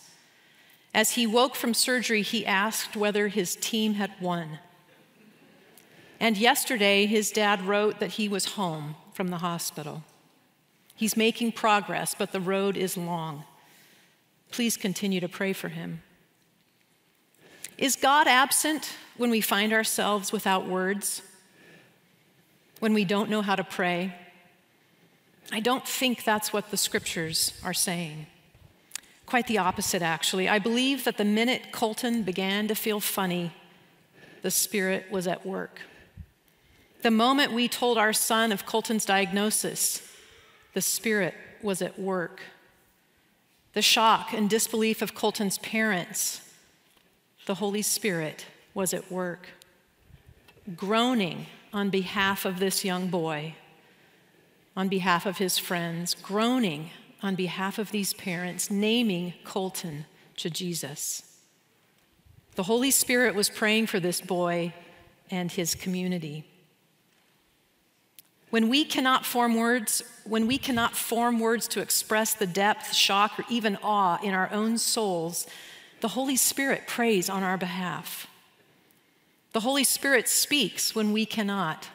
As 0.93 1.13
he 1.13 1.27
woke 1.27 1.55
from 1.55 1.73
surgery, 1.73 2.21
he 2.21 2.45
asked 2.45 2.97
whether 2.97 3.29
his 3.29 3.57
team 3.57 3.95
had 3.95 4.11
won. 4.21 4.59
And 6.21 6.37
yesterday, 6.37 7.07
his 7.07 7.31
dad 7.31 7.63
wrote 7.63 7.99
that 7.99 8.13
he 8.13 8.29
was 8.29 8.45
home 8.45 8.95
from 9.15 9.29
the 9.29 9.39
hospital. 9.39 10.03
He's 10.95 11.17
making 11.17 11.53
progress, 11.53 12.15
but 12.15 12.31
the 12.31 12.43
road 12.43 12.77
is 12.77 12.95
long. 12.95 13.45
Please 14.51 14.77
continue 14.77 15.21
to 15.21 15.31
pray 15.31 15.55
for 15.55 15.71
him. 15.71 16.03
Is 17.79 17.97
God 17.97 18.27
absent 18.27 18.97
when 19.17 19.31
we 19.31 19.41
find 19.41 19.73
ourselves 19.73 20.31
without 20.31 20.69
words? 20.69 21.23
When 22.85 22.93
we 22.93 23.07
don't 23.07 23.31
know 23.31 23.41
how 23.41 23.57
to 23.57 23.65
pray? 23.65 24.15
I 25.51 25.61
don't 25.61 25.89
think 25.89 26.23
that's 26.23 26.53
what 26.53 26.71
the 26.71 26.77
scriptures 26.77 27.59
are 27.65 27.73
saying. 27.73 28.27
Quite 29.25 29.47
the 29.47 29.57
opposite, 29.57 30.03
actually. 30.03 30.51
I 30.51 30.59
believe 30.59 31.05
that 31.05 31.17
the 31.17 31.25
minute 31.25 31.73
Colton 31.73 32.25
began 32.25 32.69
to 32.69 32.75
feel 32.75 33.01
funny, 33.01 33.55
the 34.43 34.51
Spirit 34.51 35.11
was 35.11 35.27
at 35.27 35.47
work. 35.47 35.81
The 37.01 37.11
moment 37.11 37.55
we 37.55 37.69
told 37.69 37.97
our 37.97 38.13
son 38.13 38.53
of 38.53 38.67
Colton's 38.67 39.07
diagnosis, 39.07 40.07
the 40.75 40.83
Spirit 40.83 41.33
was 41.63 41.81
at 41.81 41.99
work. 41.99 42.43
The 43.73 43.81
shock 43.81 44.35
and 44.35 44.51
disbelief 44.51 45.01
of 45.01 45.15
Colton's 45.15 45.57
parents, 45.57 46.43
the 47.47 47.55
Holy 47.55 47.81
Spirit 47.81 48.45
was 48.75 48.93
at 48.93 49.11
work. 49.11 49.49
Groaning 50.77 51.47
on 51.75 51.91
behalf 51.91 52.45
of 52.45 52.61
this 52.61 52.85
young 52.85 53.09
boy, 53.09 53.57
on 54.77 54.89
behalf 54.89 55.27
of 55.27 55.39
his 55.39 55.59
friends, 55.59 56.15
groaning 56.15 56.91
on 57.21 57.35
behalf 57.35 57.79
of 57.79 57.91
these 57.91 58.15
parents, 58.15 58.71
naming 58.71 59.35
Colton 59.45 60.07
to 60.37 60.49
Jesus. 60.49 61.23
The 62.55 62.63
Holy 62.63 62.93
Spirit 62.93 63.35
was 63.35 63.51
praying 63.51 63.89
for 63.89 63.99
this 63.99 64.21
boy 64.21 64.73
and 65.31 65.51
his 65.51 65.75
community. 65.75 66.45
When 68.51 68.69
we 68.69 68.85
cannot 68.85 69.27
form 69.27 69.57
words, 69.57 70.03
when 70.25 70.47
we 70.47 70.59
cannot 70.59 70.95
form 70.95 71.41
words 71.41 71.67
to 71.69 71.81
express 71.81 72.35
the 72.35 72.47
depth, 72.47 72.95
shock, 72.95 73.41
or 73.41 73.45
even 73.51 73.77
awe 73.83 74.21
in 74.23 74.33
our 74.33 74.49
own 74.53 74.79
souls, 74.79 75.49
the 76.01 76.09
Holy 76.09 76.37
Spirit 76.37 76.87
prays 76.87 77.29
on 77.29 77.43
our 77.43 77.57
behalf. 77.57 78.29
The 79.55 79.61
Holy 79.61 79.85
Spirit 79.85 80.29
speaks 80.29 80.97
when 80.97 81.13
we 81.13 81.25
cannot. 81.25 81.89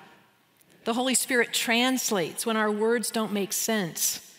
The 0.85 0.93
Holy 0.93 1.13
Spirit 1.13 1.53
translates 1.53 2.45
when 2.45 2.55
our 2.55 2.71
words 2.71 3.11
don't 3.11 3.33
make 3.33 3.51
sense. 3.51 4.33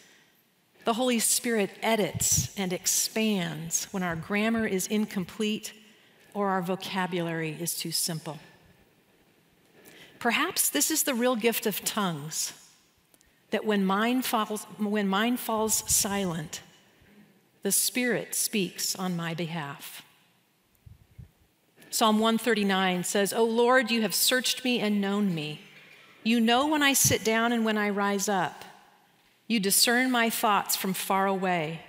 The 0.87 0.95
Holy 0.95 1.19
Spirit 1.19 1.71
edits 1.83 2.59
and 2.59 2.73
expands 2.73 3.85
when 3.91 4.03
our 4.03 4.17
grammar 4.17 4.67
is 4.67 4.87
incomplete 4.87 5.75
or 6.33 6.49
our 6.49 6.63
vocabulary 6.63 7.55
is 7.61 7.77
too 7.77 7.93
simple. 7.93 8.39
Perhaps 10.19 10.71
this 10.71 10.91
is 10.91 11.03
the 11.03 11.15
real 11.15 11.37
gift 11.37 11.67
of 11.67 11.85
tongues 11.85 12.55
that 13.51 13.67
when 13.67 13.85
mine 13.85 14.23
falls, 14.23 14.65
when 14.79 15.07
mind 15.07 15.39
falls 15.39 15.85
silent, 15.93 16.63
the 17.63 17.73
Spirit 17.73 18.35
speaks 18.35 18.97
on 18.97 19.15
my 19.15 19.35
behalf. 19.35 20.03
Psalm 21.91 22.19
139 22.19 23.05
says, 23.05 23.33
O 23.33 23.45
Lord, 23.45 23.91
you 23.91 24.03
have 24.03 24.15
searched 24.15 24.65
me 24.65 24.81
and 24.81 25.01
known 25.01 25.35
me. 25.35 25.61
You 26.23 26.41
know 26.41 26.67
when 26.67 26.83
I 26.83 26.93
sit 26.93 27.25
down 27.25 27.53
and 27.53 27.65
when 27.65 27.77
I 27.77 27.91
rise 27.91 28.29
up. 28.29 28.65
You 29.47 29.61
discern 29.61 30.11
my 30.11 30.31
thoughts 30.31 30.77
from 30.77 30.93
far 30.95 31.27
away. 31.27 31.81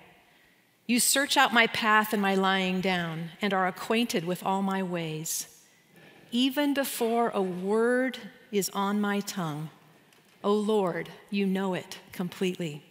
You 0.88 1.00
search 1.00 1.38
out 1.38 1.54
my 1.54 1.68
path 1.68 2.12
and 2.12 2.22
my 2.22 2.36
lying 2.36 2.82
down 2.82 3.30
and 3.42 3.54
are 3.54 3.68
acquainted 3.68 4.26
with 4.26 4.44
all 4.44 4.62
my 4.62 4.82
ways 4.82 5.48
even 6.32 6.74
before 6.74 7.30
a 7.30 7.42
word 7.42 8.18
is 8.52 8.70
on 8.74 9.02
my 9.02 9.20
tongue. 9.20 9.70
O 10.44 10.54
Lord, 10.54 11.10
you 11.30 11.46
know 11.46 11.74
it 11.74 12.00
completely. 12.12 12.84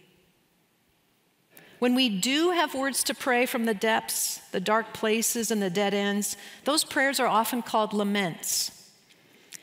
When 1.81 1.95
we 1.95 2.09
do 2.09 2.51
have 2.51 2.75
words 2.75 3.01
to 3.05 3.15
pray 3.15 3.47
from 3.47 3.65
the 3.65 3.73
depths, 3.73 4.37
the 4.51 4.59
dark 4.59 4.93
places, 4.93 5.49
and 5.49 5.59
the 5.59 5.71
dead 5.71 5.95
ends, 5.95 6.37
those 6.63 6.83
prayers 6.83 7.19
are 7.19 7.25
often 7.25 7.63
called 7.63 7.91
laments. 7.91 8.87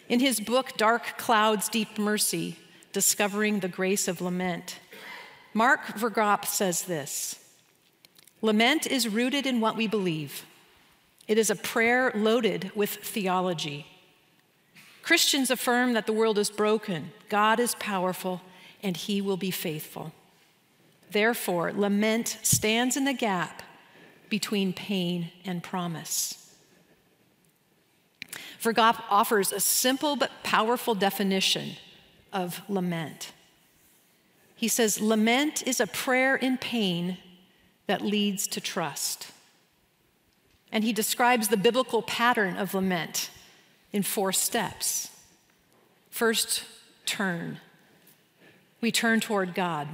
In 0.08 0.18
his 0.18 0.40
book, 0.40 0.76
Dark 0.76 1.16
Clouds, 1.16 1.68
Deep 1.68 1.96
Mercy 1.96 2.58
Discovering 2.92 3.60
the 3.60 3.68
Grace 3.68 4.08
of 4.08 4.20
Lament, 4.20 4.80
Mark 5.54 5.86
Vroegop 5.96 6.44
says 6.44 6.82
this 6.82 7.38
Lament 8.42 8.84
is 8.84 9.08
rooted 9.08 9.46
in 9.46 9.60
what 9.60 9.76
we 9.76 9.86
believe. 9.86 10.44
It 11.28 11.38
is 11.38 11.50
a 11.50 11.54
prayer 11.54 12.10
loaded 12.16 12.72
with 12.74 12.90
theology. 12.90 13.86
Christians 15.02 15.52
affirm 15.52 15.92
that 15.92 16.06
the 16.06 16.12
world 16.12 16.36
is 16.36 16.50
broken, 16.50 17.12
God 17.28 17.60
is 17.60 17.76
powerful, 17.76 18.40
and 18.82 18.96
he 18.96 19.20
will 19.20 19.36
be 19.36 19.52
faithful. 19.52 20.12
Therefore, 21.10 21.72
lament 21.72 22.38
stands 22.42 22.96
in 22.96 23.04
the 23.04 23.12
gap 23.12 23.62
between 24.28 24.72
pain 24.72 25.30
and 25.44 25.62
promise. 25.62 26.54
Vroegop 28.60 29.02
offers 29.08 29.52
a 29.52 29.60
simple 29.60 30.16
but 30.16 30.30
powerful 30.42 30.94
definition 30.94 31.76
of 32.32 32.60
lament. 32.68 33.32
He 34.56 34.68
says, 34.68 35.00
Lament 35.00 35.66
is 35.66 35.80
a 35.80 35.86
prayer 35.86 36.34
in 36.34 36.58
pain 36.58 37.18
that 37.86 38.02
leads 38.02 38.46
to 38.48 38.60
trust. 38.60 39.30
And 40.72 40.84
he 40.84 40.92
describes 40.92 41.48
the 41.48 41.56
biblical 41.56 42.02
pattern 42.02 42.56
of 42.56 42.74
lament 42.74 43.30
in 43.92 44.02
four 44.02 44.32
steps. 44.32 45.10
First, 46.10 46.64
turn. 47.06 47.60
We 48.80 48.92
turn 48.92 49.20
toward 49.20 49.54
God. 49.54 49.88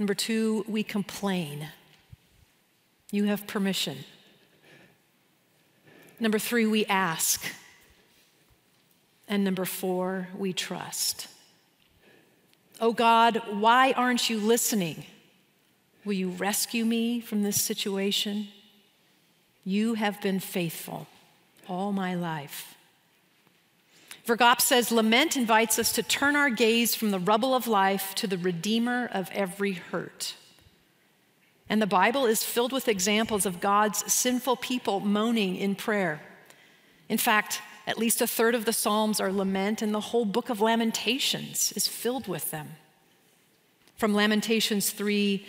Number 0.00 0.14
two, 0.14 0.64
we 0.66 0.82
complain. 0.82 1.68
You 3.10 3.24
have 3.24 3.46
permission. 3.46 3.98
Number 6.18 6.38
three, 6.38 6.64
we 6.64 6.86
ask. 6.86 7.44
And 9.28 9.44
number 9.44 9.66
four, 9.66 10.28
we 10.34 10.54
trust. 10.54 11.28
Oh 12.80 12.94
God, 12.94 13.42
why 13.50 13.92
aren't 13.92 14.30
you 14.30 14.38
listening? 14.38 15.04
Will 16.06 16.14
you 16.14 16.30
rescue 16.30 16.86
me 16.86 17.20
from 17.20 17.42
this 17.42 17.60
situation? 17.60 18.48
You 19.66 19.94
have 19.94 20.18
been 20.22 20.40
faithful 20.40 21.08
all 21.68 21.92
my 21.92 22.14
life. 22.14 22.74
Vroegop 24.26 24.60
says 24.60 24.92
lament 24.92 25.36
invites 25.36 25.78
us 25.78 25.92
to 25.92 26.02
turn 26.02 26.36
our 26.36 26.50
gaze 26.50 26.94
from 26.94 27.10
the 27.10 27.18
rubble 27.18 27.54
of 27.54 27.66
life 27.66 28.14
to 28.16 28.26
the 28.26 28.38
Redeemer 28.38 29.08
of 29.12 29.30
every 29.32 29.72
hurt. 29.72 30.34
And 31.68 31.80
the 31.80 31.86
Bible 31.86 32.26
is 32.26 32.44
filled 32.44 32.72
with 32.72 32.88
examples 32.88 33.46
of 33.46 33.60
God's 33.60 34.12
sinful 34.12 34.56
people 34.56 35.00
moaning 35.00 35.56
in 35.56 35.74
prayer. 35.74 36.20
In 37.08 37.18
fact, 37.18 37.62
at 37.86 37.98
least 37.98 38.20
a 38.20 38.26
third 38.26 38.54
of 38.54 38.64
the 38.64 38.72
Psalms 38.72 39.20
are 39.20 39.32
lament, 39.32 39.82
and 39.82 39.94
the 39.94 40.00
whole 40.00 40.24
book 40.24 40.48
of 40.50 40.60
Lamentations 40.60 41.72
is 41.72 41.88
filled 41.88 42.28
with 42.28 42.50
them. 42.50 42.76
from 43.96 44.14
Lamentations 44.14 44.90
3 44.90 45.44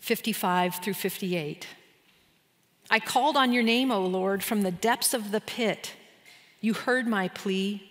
55 0.00 0.76
through 0.76 0.94
58. 0.94 1.66
I 2.90 2.98
called 2.98 3.36
on 3.36 3.52
your 3.52 3.62
name, 3.62 3.92
O 3.92 4.04
Lord, 4.06 4.42
from 4.42 4.62
the 4.62 4.70
depths 4.70 5.12
of 5.12 5.30
the 5.30 5.40
pit. 5.42 5.92
You 6.62 6.72
heard 6.72 7.06
my 7.06 7.28
plea, 7.28 7.89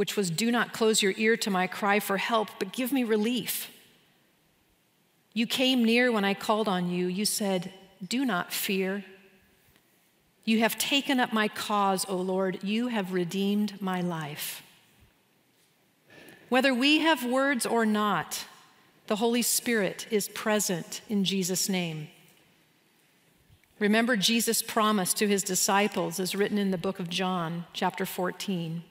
which 0.00 0.16
was 0.16 0.30
Do 0.30 0.50
not 0.50 0.72
close 0.72 1.02
your 1.02 1.12
ear 1.18 1.36
to 1.36 1.50
my 1.50 1.66
cry 1.66 2.00
for 2.00 2.16
help, 2.16 2.48
but 2.58 2.72
give 2.72 2.90
me 2.90 3.04
relief. 3.04 3.70
You 5.34 5.46
came 5.46 5.84
near 5.84 6.10
when 6.10 6.24
I 6.24 6.32
called 6.32 6.68
on 6.68 6.88
you. 6.88 7.06
You 7.06 7.26
said, 7.26 7.70
Do 8.08 8.24
not 8.24 8.50
fear. 8.50 9.04
You 10.46 10.60
have 10.60 10.78
taken 10.78 11.20
up 11.20 11.34
my 11.34 11.48
cause, 11.48 12.06
O 12.08 12.16
Lord. 12.16 12.64
You 12.64 12.88
have 12.88 13.12
redeemed 13.12 13.82
my 13.82 14.00
life. 14.00 14.62
Whether 16.48 16.72
we 16.72 17.00
have 17.00 17.22
words 17.22 17.66
or 17.66 17.84
not, 17.84 18.46
the 19.06 19.16
Holy 19.16 19.42
Spirit 19.42 20.06
is 20.10 20.30
present 20.30 21.02
in 21.10 21.24
Jesus' 21.24 21.68
name. 21.68 22.08
Remember 23.78 24.16
Jesus' 24.16 24.62
promise 24.62 25.12
to 25.12 25.28
his 25.28 25.42
disciples 25.42 26.18
as 26.18 26.34
written 26.34 26.56
in 26.56 26.70
the 26.70 26.78
book 26.78 27.00
of 27.00 27.10
John, 27.10 27.66
chapter 27.74 28.06
14. 28.06 28.84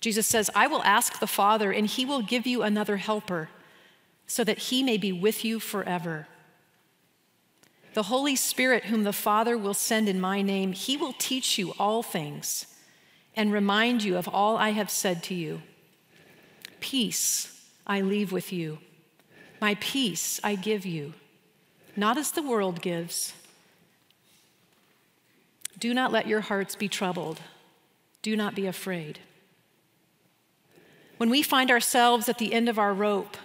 Jesus 0.00 0.26
says, 0.26 0.50
I 0.54 0.66
will 0.66 0.82
ask 0.82 1.20
the 1.20 1.26
Father, 1.26 1.70
and 1.70 1.86
he 1.86 2.04
will 2.04 2.22
give 2.22 2.46
you 2.46 2.62
another 2.62 2.96
helper, 2.96 3.50
so 4.26 4.42
that 4.44 4.58
he 4.58 4.82
may 4.82 4.96
be 4.96 5.12
with 5.12 5.44
you 5.44 5.60
forever. 5.60 6.26
The 7.92 8.04
Holy 8.04 8.36
Spirit, 8.36 8.84
whom 8.84 9.04
the 9.04 9.12
Father 9.12 9.58
will 9.58 9.74
send 9.74 10.08
in 10.08 10.20
my 10.20 10.42
name, 10.42 10.72
he 10.72 10.96
will 10.96 11.12
teach 11.12 11.58
you 11.58 11.74
all 11.78 12.02
things 12.02 12.66
and 13.36 13.52
remind 13.52 14.02
you 14.02 14.16
of 14.16 14.28
all 14.28 14.56
I 14.56 14.70
have 14.70 14.90
said 14.90 15.22
to 15.24 15.34
you. 15.34 15.62
Peace 16.80 17.68
I 17.86 18.00
leave 18.00 18.32
with 18.32 18.52
you, 18.52 18.78
my 19.60 19.76
peace 19.80 20.40
I 20.42 20.54
give 20.54 20.86
you, 20.86 21.12
not 21.96 22.16
as 22.16 22.30
the 22.30 22.42
world 22.42 22.80
gives. 22.80 23.34
Do 25.78 25.92
not 25.92 26.12
let 26.12 26.26
your 26.26 26.42
hearts 26.42 26.76
be 26.76 26.88
troubled. 26.88 27.40
Do 28.22 28.36
not 28.36 28.54
be 28.54 28.66
afraid. 28.66 29.18
When 31.20 31.28
we 31.28 31.42
find 31.42 31.70
ourselves 31.70 32.30
at 32.30 32.38
the 32.38 32.54
end 32.54 32.66
of 32.66 32.78
our 32.78 32.94
rope, 32.94 33.36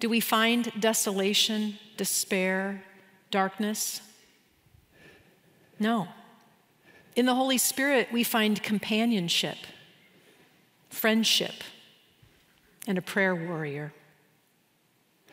do 0.00 0.08
we 0.08 0.18
find 0.18 0.72
desolation, 0.80 1.78
despair, 1.96 2.82
darkness? 3.30 4.00
No. 5.78 6.08
In 7.14 7.26
the 7.26 7.36
Holy 7.36 7.56
Spirit, 7.56 8.08
we 8.10 8.24
find 8.24 8.60
companionship, 8.60 9.58
friendship, 10.88 11.62
and 12.88 12.98
a 12.98 13.02
prayer 13.02 13.36
warrior. 13.36 13.92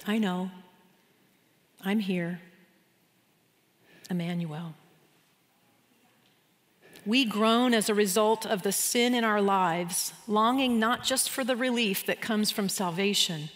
I 0.05 0.19
know. 0.19 0.51
I'm 1.83 1.97
here. 1.97 2.41
Emmanuel. 4.07 4.75
We 7.07 7.23
groan 7.23 7.73
as 7.73 7.87
a 7.87 7.93
result 7.93 8.45
of 8.45 8.63
the 8.63 8.73
sin 8.73 9.15
in 9.15 9.23
our 9.23 9.41
lives, 9.41 10.11
longing 10.27 10.77
not 10.77 11.05
just 11.05 11.29
for 11.29 11.45
the 11.45 11.55
relief 11.55 12.05
that 12.05 12.19
comes 12.19 12.51
from 12.51 12.67
salvation, 12.67 13.47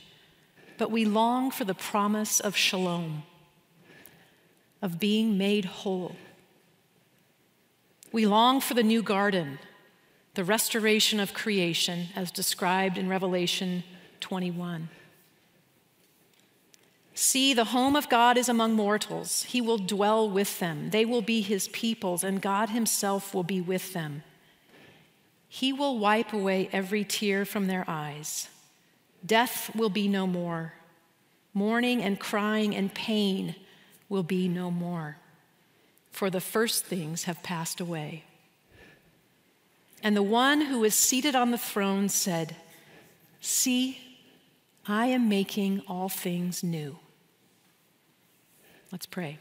but 0.78 0.90
we 0.90 1.04
long 1.04 1.52
for 1.52 1.66
the 1.66 1.74
promise 1.74 2.40
of 2.40 2.56
shalom, 2.56 3.24
of 4.82 5.02
being 5.02 5.38
made 5.38 5.66
whole. 5.66 6.16
We 8.14 8.26
long 8.26 8.62
for 8.62 8.74
the 8.74 8.84
new 8.84 9.04
garden, 9.04 9.60
the 10.36 10.46
restoration 10.46 11.20
of 11.20 11.34
creation 11.34 12.08
as 12.16 12.32
described 12.32 12.98
in 12.98 13.10
Revelation 13.10 13.84
21. 14.22 14.88
See, 17.22 17.54
the 17.54 17.66
home 17.66 17.96
of 17.96 18.10
God 18.10 18.36
is 18.36 18.50
among 18.50 18.74
mortals. 18.74 19.44
He 19.44 19.62
will 19.62 19.78
dwell 19.78 20.28
with 20.28 20.58
them. 20.58 20.90
They 20.90 21.06
will 21.06 21.22
be 21.22 21.42
his 21.42 21.68
peoples, 21.68 22.24
and 22.24 22.42
God 22.42 22.72
himself 22.72 23.32
will 23.32 23.44
be 23.44 23.62
with 23.62 23.94
them. 23.94 24.24
He 25.48 25.72
will 25.72 26.00
wipe 26.00 26.34
away 26.34 26.68
every 26.74 27.04
tear 27.04 27.46
from 27.46 27.68
their 27.68 27.86
eyes. 27.88 28.50
Death 29.24 29.70
will 29.76 29.92
be 29.92 30.08
no 30.08 30.26
more. 30.26 30.74
Mourning 31.54 32.02
and 32.02 32.20
crying 32.20 32.76
and 32.76 32.92
pain 32.92 33.56
will 34.10 34.24
be 34.24 34.48
no 34.48 34.72
more, 34.72 35.18
for 36.10 36.32
the 36.32 36.42
first 36.42 36.86
things 36.86 37.26
have 37.26 37.44
passed 37.44 37.80
away. 37.80 38.24
And 40.02 40.16
the 40.18 40.24
one 40.24 40.62
who 40.62 40.84
is 40.84 40.96
seated 40.96 41.36
on 41.36 41.52
the 41.52 41.60
throne 41.60 42.10
said, 42.10 42.56
See, 43.42 44.00
I 44.88 45.06
am 45.06 45.30
making 45.30 45.84
all 45.88 46.10
things 46.10 46.64
new. 46.64 46.98
Let's 48.92 49.06
pray. 49.06 49.38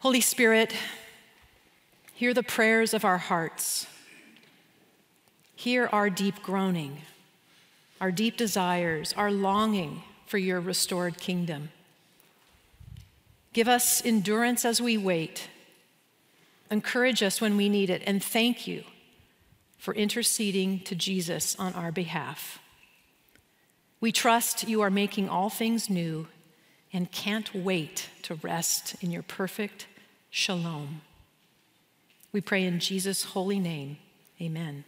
Holy 0.00 0.20
Spirit, 0.20 0.74
hear 2.14 2.34
the 2.34 2.42
prayers 2.42 2.94
of 2.94 3.04
our 3.04 3.18
hearts. 3.18 3.86
Hear 5.54 5.88
our 5.92 6.10
deep 6.10 6.42
groaning, 6.42 7.02
our 8.00 8.10
deep 8.10 8.36
desires, 8.36 9.12
our 9.16 9.30
longing 9.30 10.02
for 10.26 10.38
your 10.38 10.58
restored 10.58 11.18
kingdom. 11.18 11.70
Give 13.52 13.68
us 13.68 14.04
endurance 14.04 14.64
as 14.64 14.80
we 14.80 14.96
wait. 14.96 15.48
Encourage 16.70 17.22
us 17.22 17.40
when 17.40 17.56
we 17.56 17.68
need 17.68 17.90
it, 17.90 18.02
and 18.06 18.22
thank 18.22 18.66
you 18.66 18.84
for 19.76 19.94
interceding 19.94 20.80
to 20.80 20.94
Jesus 20.94 21.54
on 21.58 21.74
our 21.74 21.92
behalf. 21.92 22.58
We 24.00 24.12
trust 24.12 24.66
you 24.66 24.80
are 24.80 24.90
making 24.90 25.28
all 25.28 25.50
things 25.50 25.90
new 25.90 26.26
and 26.92 27.10
can't 27.12 27.54
wait 27.54 28.08
to 28.22 28.34
rest 28.36 28.96
in 29.02 29.10
your 29.10 29.22
perfect 29.22 29.86
shalom. 30.30 31.02
We 32.32 32.40
pray 32.40 32.64
in 32.64 32.80
Jesus' 32.80 33.24
holy 33.24 33.58
name. 33.58 33.98
Amen. 34.40 34.84